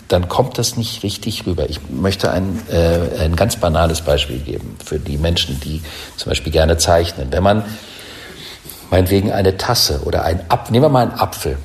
dann 0.10 0.30
kommt 0.30 0.60
das 0.60 0.78
nicht 0.78 1.02
richtig 1.02 1.48
rüber. 1.48 1.68
Ich 1.68 1.80
möchte 1.90 2.30
ein, 2.30 2.62
äh, 2.70 3.20
ein 3.20 3.36
ganz 3.36 3.56
banales 3.56 4.02
Beispiel 4.02 4.38
geben 4.38 4.78
für 4.86 5.00
die 5.00 5.18
Menschen, 5.18 5.60
die 5.60 5.82
zum 6.18 6.30
Beispiel 6.30 6.52
gerne 6.52 6.78
zeichnen. 6.78 7.30
Wenn 7.32 7.42
man 7.42 7.66
meinetwegen 8.92 9.32
eine 9.32 9.58
Tasse 9.58 10.02
oder 10.06 10.24
ein 10.24 10.40
Apfel, 10.50 10.74
nehmen 10.74 10.86
wir 10.86 10.90
mal 10.90 11.08
einen 11.08 11.20
Apfel, 11.20 11.58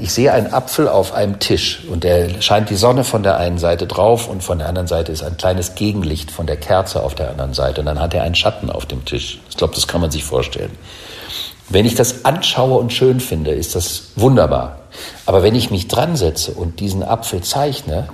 ich 0.00 0.12
sehe 0.12 0.32
einen 0.32 0.52
Apfel 0.52 0.88
auf 0.88 1.12
einem 1.12 1.40
Tisch 1.40 1.82
und 1.90 2.04
der 2.04 2.40
scheint 2.40 2.70
die 2.70 2.76
Sonne 2.76 3.02
von 3.02 3.24
der 3.24 3.38
einen 3.38 3.58
Seite 3.58 3.88
drauf 3.88 4.28
und 4.28 4.42
von 4.42 4.58
der 4.58 4.68
anderen 4.68 4.86
Seite 4.86 5.10
ist 5.10 5.24
ein 5.24 5.36
kleines 5.36 5.74
Gegenlicht 5.74 6.30
von 6.30 6.46
der 6.46 6.56
Kerze 6.56 7.02
auf 7.02 7.16
der 7.16 7.30
anderen 7.30 7.52
Seite 7.52 7.80
und 7.80 7.86
dann 7.86 8.00
hat 8.00 8.14
er 8.14 8.22
einen 8.22 8.36
Schatten 8.36 8.70
auf 8.70 8.86
dem 8.86 9.04
Tisch. 9.04 9.40
Ich 9.50 9.56
glaube, 9.56 9.74
das 9.74 9.88
kann 9.88 10.00
man 10.00 10.12
sich 10.12 10.22
vorstellen. 10.22 10.70
Wenn 11.68 11.84
ich 11.84 11.96
das 11.96 12.24
anschaue 12.24 12.78
und 12.78 12.92
schön 12.92 13.18
finde, 13.18 13.50
ist 13.50 13.74
das 13.74 14.12
wunderbar. 14.14 14.78
Aber 15.26 15.42
wenn 15.42 15.54
ich 15.56 15.70
mich 15.70 15.88
dran 15.88 16.14
setze 16.14 16.52
und 16.52 16.78
diesen 16.78 17.02
Apfel 17.02 17.40
zeichne, 17.40 18.08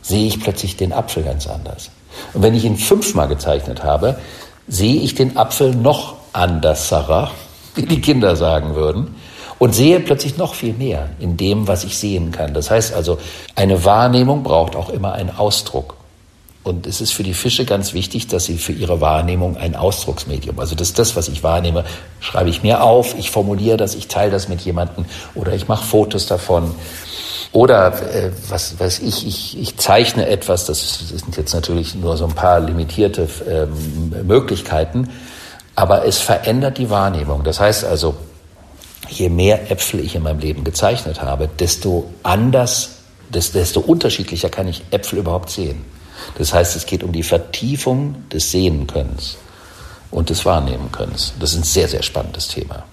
sehe 0.00 0.26
ich 0.26 0.40
plötzlich 0.40 0.76
den 0.76 0.94
Apfel 0.94 1.24
ganz 1.24 1.46
anders. 1.46 1.90
Und 2.32 2.42
wenn 2.42 2.54
ich 2.54 2.64
ihn 2.64 2.76
fünfmal 2.76 3.28
gezeichnet 3.28 3.82
habe, 3.82 4.18
sehe 4.66 5.02
ich 5.02 5.14
den 5.14 5.36
Apfel 5.36 5.74
noch 5.74 6.16
anderser, 6.32 7.30
wie 7.74 7.82
die 7.82 8.00
Kinder 8.00 8.34
sagen 8.36 8.74
würden 8.74 9.14
und 9.62 9.76
sehe 9.76 10.00
plötzlich 10.00 10.38
noch 10.38 10.54
viel 10.54 10.72
mehr 10.72 11.10
in 11.20 11.36
dem, 11.36 11.68
was 11.68 11.84
ich 11.84 11.96
sehen 11.96 12.32
kann. 12.32 12.52
Das 12.52 12.68
heißt 12.68 12.92
also, 12.94 13.18
eine 13.54 13.84
Wahrnehmung 13.84 14.42
braucht 14.42 14.74
auch 14.74 14.88
immer 14.88 15.12
einen 15.12 15.30
Ausdruck. 15.30 15.94
Und 16.64 16.84
es 16.88 17.00
ist 17.00 17.12
für 17.12 17.22
die 17.22 17.32
Fische 17.32 17.64
ganz 17.64 17.94
wichtig, 17.94 18.26
dass 18.26 18.46
sie 18.46 18.58
für 18.58 18.72
ihre 18.72 19.00
Wahrnehmung 19.00 19.56
ein 19.56 19.76
Ausdrucksmedium, 19.76 20.58
also 20.58 20.74
das 20.74 20.94
das, 20.94 21.14
was 21.14 21.28
ich 21.28 21.44
wahrnehme, 21.44 21.84
schreibe 22.18 22.50
ich 22.50 22.64
mir 22.64 22.82
auf, 22.82 23.16
ich 23.16 23.30
formuliere 23.30 23.76
das, 23.76 23.94
ich 23.94 24.08
teile 24.08 24.32
das 24.32 24.48
mit 24.48 24.62
jemandem 24.62 25.04
oder 25.36 25.52
ich 25.54 25.68
mache 25.68 25.86
Fotos 25.86 26.26
davon. 26.26 26.74
Oder 27.52 27.92
äh, 28.12 28.32
was 28.48 28.80
weiß 28.80 28.98
ich, 28.98 29.24
ich, 29.24 29.60
ich 29.60 29.76
zeichne 29.76 30.26
etwas, 30.26 30.64
das 30.64 31.08
sind 31.08 31.36
jetzt 31.36 31.54
natürlich 31.54 31.94
nur 31.94 32.16
so 32.16 32.24
ein 32.24 32.34
paar 32.34 32.58
limitierte 32.58 33.28
ähm, 33.48 34.26
Möglichkeiten, 34.26 35.08
aber 35.76 36.04
es 36.04 36.18
verändert 36.18 36.78
die 36.78 36.90
Wahrnehmung. 36.90 37.44
Das 37.44 37.60
heißt 37.60 37.84
also, 37.84 38.16
je 39.08 39.28
mehr 39.28 39.70
Äpfel 39.70 40.00
ich 40.00 40.14
in 40.14 40.22
meinem 40.22 40.38
Leben 40.38 40.64
gezeichnet 40.64 41.22
habe, 41.22 41.48
desto 41.58 42.10
anders, 42.22 42.98
desto 43.30 43.80
unterschiedlicher 43.80 44.48
kann 44.48 44.68
ich 44.68 44.82
Äpfel 44.90 45.18
überhaupt 45.18 45.50
sehen. 45.50 45.84
Das 46.38 46.52
heißt, 46.52 46.76
es 46.76 46.86
geht 46.86 47.02
um 47.02 47.12
die 47.12 47.22
Vertiefung 47.22 48.28
des 48.30 48.50
Sehenkönnens 48.50 49.38
und 50.10 50.30
des 50.30 50.44
Wahrnehmenkönnens. 50.44 51.34
Das 51.40 51.52
ist 51.52 51.58
ein 51.58 51.64
sehr, 51.64 51.88
sehr 51.88 52.02
spannendes 52.02 52.48
Thema. 52.48 52.84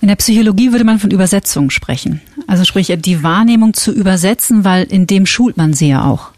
In 0.00 0.08
der 0.08 0.16
Psychologie 0.16 0.72
würde 0.72 0.84
man 0.84 0.98
von 0.98 1.10
Übersetzung 1.10 1.70
sprechen. 1.70 2.20
Also 2.48 2.64
sprich, 2.64 2.92
die 2.98 3.22
Wahrnehmung 3.22 3.72
zu 3.72 3.92
übersetzen, 3.92 4.64
weil 4.64 4.84
in 4.84 5.06
dem 5.06 5.26
schult 5.26 5.56
man 5.56 5.74
sie 5.74 5.90
ja 5.90 6.10
auch. 6.10 6.31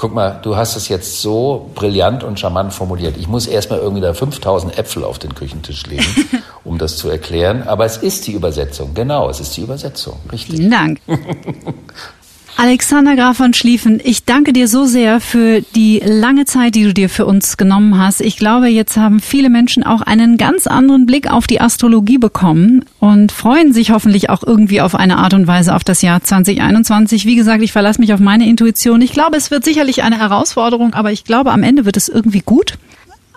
Guck 0.00 0.14
mal, 0.14 0.40
du 0.40 0.56
hast 0.56 0.76
es 0.76 0.88
jetzt 0.88 1.20
so 1.20 1.70
brillant 1.74 2.24
und 2.24 2.40
charmant 2.40 2.72
formuliert. 2.72 3.18
Ich 3.18 3.28
muss 3.28 3.46
erstmal 3.46 3.80
irgendwie 3.80 4.00
da 4.00 4.14
5000 4.14 4.78
Äpfel 4.78 5.04
auf 5.04 5.18
den 5.18 5.34
Küchentisch 5.34 5.84
legen, 5.88 6.06
um 6.64 6.78
das 6.78 6.96
zu 6.96 7.10
erklären. 7.10 7.64
Aber 7.64 7.84
es 7.84 7.98
ist 7.98 8.26
die 8.26 8.32
Übersetzung. 8.32 8.94
Genau, 8.94 9.28
es 9.28 9.40
ist 9.40 9.54
die 9.58 9.60
Übersetzung. 9.60 10.18
Richtig. 10.32 10.56
Vielen 10.56 10.70
Dank. 10.70 11.00
Alexander 12.56 13.16
Graf 13.16 13.38
von 13.38 13.54
Schlieffen, 13.54 14.00
ich 14.04 14.24
danke 14.24 14.52
dir 14.52 14.68
so 14.68 14.84
sehr 14.84 15.20
für 15.20 15.62
die 15.74 16.00
lange 16.04 16.44
Zeit, 16.44 16.74
die 16.74 16.84
du 16.84 16.92
dir 16.92 17.08
für 17.08 17.24
uns 17.24 17.56
genommen 17.56 17.98
hast. 17.98 18.20
Ich 18.20 18.36
glaube, 18.36 18.68
jetzt 18.68 18.96
haben 18.98 19.20
viele 19.20 19.48
Menschen 19.48 19.82
auch 19.82 20.02
einen 20.02 20.36
ganz 20.36 20.66
anderen 20.66 21.06
Blick 21.06 21.30
auf 21.30 21.46
die 21.46 21.60
Astrologie 21.60 22.18
bekommen 22.18 22.84
und 22.98 23.32
freuen 23.32 23.72
sich 23.72 23.90
hoffentlich 23.92 24.28
auch 24.28 24.42
irgendwie 24.42 24.82
auf 24.82 24.94
eine 24.94 25.16
Art 25.18 25.32
und 25.32 25.46
Weise 25.46 25.74
auf 25.74 25.84
das 25.84 26.02
Jahr 26.02 26.22
2021. 26.22 27.24
Wie 27.24 27.36
gesagt, 27.36 27.62
ich 27.62 27.72
verlasse 27.72 28.00
mich 28.00 28.12
auf 28.12 28.20
meine 28.20 28.46
Intuition. 28.46 29.00
Ich 29.00 29.12
glaube, 29.12 29.36
es 29.36 29.50
wird 29.50 29.64
sicherlich 29.64 30.02
eine 30.02 30.18
Herausforderung, 30.18 30.92
aber 30.92 31.12
ich 31.12 31.24
glaube, 31.24 31.52
am 31.52 31.62
Ende 31.62 31.86
wird 31.86 31.96
es 31.96 32.08
irgendwie 32.08 32.42
gut. 32.44 32.74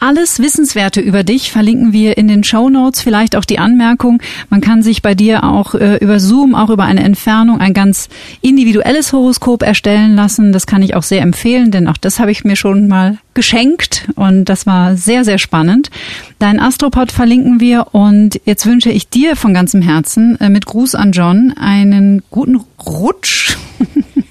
Alles 0.03 0.39
Wissenswerte 0.39 0.99
über 0.99 1.23
dich 1.23 1.49
verlinken 1.49 1.93
wir 1.93 2.17
in 2.17 2.27
den 2.27 2.43
Show 2.43 2.69
Notes. 2.69 2.99
Vielleicht 2.99 3.37
auch 3.37 3.45
die 3.45 3.57
Anmerkung, 3.57 4.21
man 4.49 4.59
kann 4.59 4.83
sich 4.83 5.01
bei 5.01 5.15
dir 5.15 5.45
auch 5.45 5.75
äh, 5.75 5.95
über 5.95 6.19
Zoom, 6.19 6.55
auch 6.55 6.69
über 6.69 6.83
eine 6.83 7.01
Entfernung, 7.01 7.61
ein 7.61 7.73
ganz 7.73 8.09
individuelles 8.41 9.13
Horoskop 9.13 9.63
erstellen 9.63 10.13
lassen. 10.13 10.51
Das 10.51 10.67
kann 10.67 10.81
ich 10.81 10.97
auch 10.97 11.03
sehr 11.03 11.21
empfehlen, 11.21 11.71
denn 11.71 11.87
auch 11.87 11.95
das 11.95 12.19
habe 12.19 12.31
ich 12.31 12.43
mir 12.43 12.57
schon 12.57 12.89
mal 12.89 13.17
geschenkt 13.33 14.09
und 14.15 14.43
das 14.49 14.65
war 14.65 14.97
sehr, 14.97 15.23
sehr 15.23 15.37
spannend. 15.37 15.89
Dein 16.37 16.59
Astropod 16.59 17.13
verlinken 17.13 17.61
wir 17.61 17.87
und 17.93 18.41
jetzt 18.43 18.65
wünsche 18.65 18.89
ich 18.89 19.07
dir 19.07 19.37
von 19.37 19.53
ganzem 19.53 19.81
Herzen 19.81 20.37
äh, 20.41 20.49
mit 20.49 20.65
Gruß 20.65 20.95
an 20.95 21.13
John 21.13 21.53
einen 21.57 22.23
guten 22.29 22.59
Rutsch. 22.85 23.55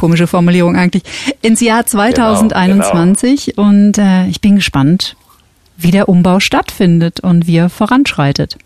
Komische 0.00 0.26
Formulierung 0.26 0.76
eigentlich. 0.76 1.02
Ins 1.42 1.60
Jahr 1.60 1.84
2021 1.84 3.52
genau, 3.54 3.54
genau. 3.54 3.68
und 3.68 3.98
äh, 3.98 4.28
ich 4.28 4.40
bin 4.40 4.56
gespannt, 4.56 5.14
wie 5.76 5.90
der 5.90 6.08
Umbau 6.08 6.40
stattfindet 6.40 7.20
und 7.20 7.46
wie 7.46 7.58
er 7.58 7.68
voranschreitet. 7.68 8.56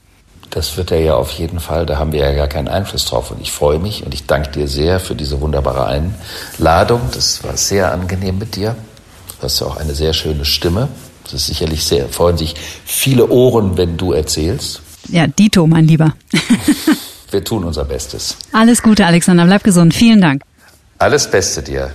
Das 0.50 0.76
wird 0.76 0.92
er 0.92 1.00
ja 1.00 1.16
auf 1.16 1.32
jeden 1.32 1.58
Fall, 1.58 1.86
da 1.86 1.98
haben 1.98 2.12
wir 2.12 2.20
ja 2.20 2.32
gar 2.34 2.46
keinen 2.46 2.68
Einfluss 2.68 3.06
drauf. 3.06 3.32
Und 3.32 3.40
ich 3.40 3.50
freue 3.50 3.80
mich 3.80 4.04
und 4.04 4.14
ich 4.14 4.26
danke 4.26 4.52
dir 4.52 4.68
sehr 4.68 5.00
für 5.00 5.16
diese 5.16 5.40
wunderbare 5.40 5.86
Einladung. 5.86 7.00
Das 7.12 7.42
war 7.42 7.56
sehr 7.56 7.90
angenehm 7.90 8.38
mit 8.38 8.54
dir. 8.54 8.76
Du 9.40 9.42
hast 9.42 9.58
ja 9.58 9.66
auch 9.66 9.76
eine 9.76 9.92
sehr 9.96 10.12
schöne 10.12 10.44
Stimme. 10.44 10.86
Das 11.24 11.32
ist 11.32 11.46
sicherlich 11.46 11.84
sehr, 11.84 12.08
freuen 12.10 12.38
sich 12.38 12.54
viele 12.84 13.28
Ohren, 13.28 13.76
wenn 13.76 13.96
du 13.96 14.12
erzählst. 14.12 14.82
Ja, 15.08 15.26
Dito, 15.26 15.66
mein 15.66 15.88
Lieber. 15.88 16.14
wir 17.32 17.42
tun 17.42 17.64
unser 17.64 17.84
Bestes. 17.84 18.36
Alles 18.52 18.84
Gute, 18.84 19.04
Alexander. 19.04 19.46
Bleib 19.46 19.64
gesund. 19.64 19.94
Vielen 19.94 20.20
Dank. 20.20 20.44
Alles 20.98 21.30
Beste 21.30 21.62
dir. 21.62 21.90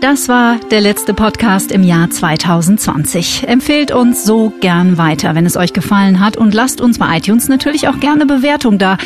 Das 0.00 0.28
war 0.28 0.60
der 0.70 0.82
letzte 0.82 1.14
Podcast 1.14 1.72
im 1.72 1.82
Jahr 1.82 2.10
2020. 2.10 3.48
Empfehlt 3.48 3.92
uns 3.92 4.24
so 4.24 4.52
gern 4.60 4.98
weiter, 4.98 5.34
wenn 5.34 5.46
es 5.46 5.56
euch 5.56 5.72
gefallen 5.72 6.20
hat 6.20 6.36
und 6.36 6.52
lasst 6.52 6.80
uns 6.80 6.98
bei 6.98 7.16
iTunes 7.16 7.48
natürlich 7.48 7.88
auch 7.88 7.98
gerne 7.98 8.26
Bewertung 8.26 8.78
da. 8.78 8.98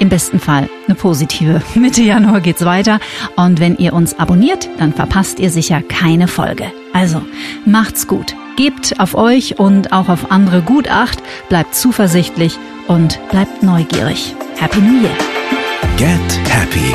Im 0.00 0.08
besten 0.08 0.40
Fall 0.40 0.68
eine 0.86 0.96
positive. 0.96 1.62
Mitte 1.76 2.02
Januar 2.02 2.40
geht's 2.40 2.64
weiter 2.64 2.98
und 3.36 3.60
wenn 3.60 3.76
ihr 3.76 3.92
uns 3.92 4.18
abonniert, 4.18 4.68
dann 4.78 4.92
verpasst 4.92 5.38
ihr 5.38 5.50
sicher 5.50 5.80
keine 5.80 6.26
Folge. 6.26 6.72
Also, 6.92 7.22
macht's 7.64 8.08
gut. 8.08 8.34
Gebt 8.56 8.98
auf 8.98 9.14
euch 9.14 9.60
und 9.60 9.92
auch 9.92 10.08
auf 10.08 10.32
andere 10.32 10.60
gut 10.60 10.90
Acht, 10.90 11.22
bleibt 11.48 11.76
zuversichtlich 11.76 12.58
und 12.88 13.20
bleibt 13.30 13.62
neugierig. 13.62 14.34
Happy 14.58 14.80
New 14.80 15.02
Year. 15.02 15.16
Get 15.96 16.40
Happy 16.48 16.94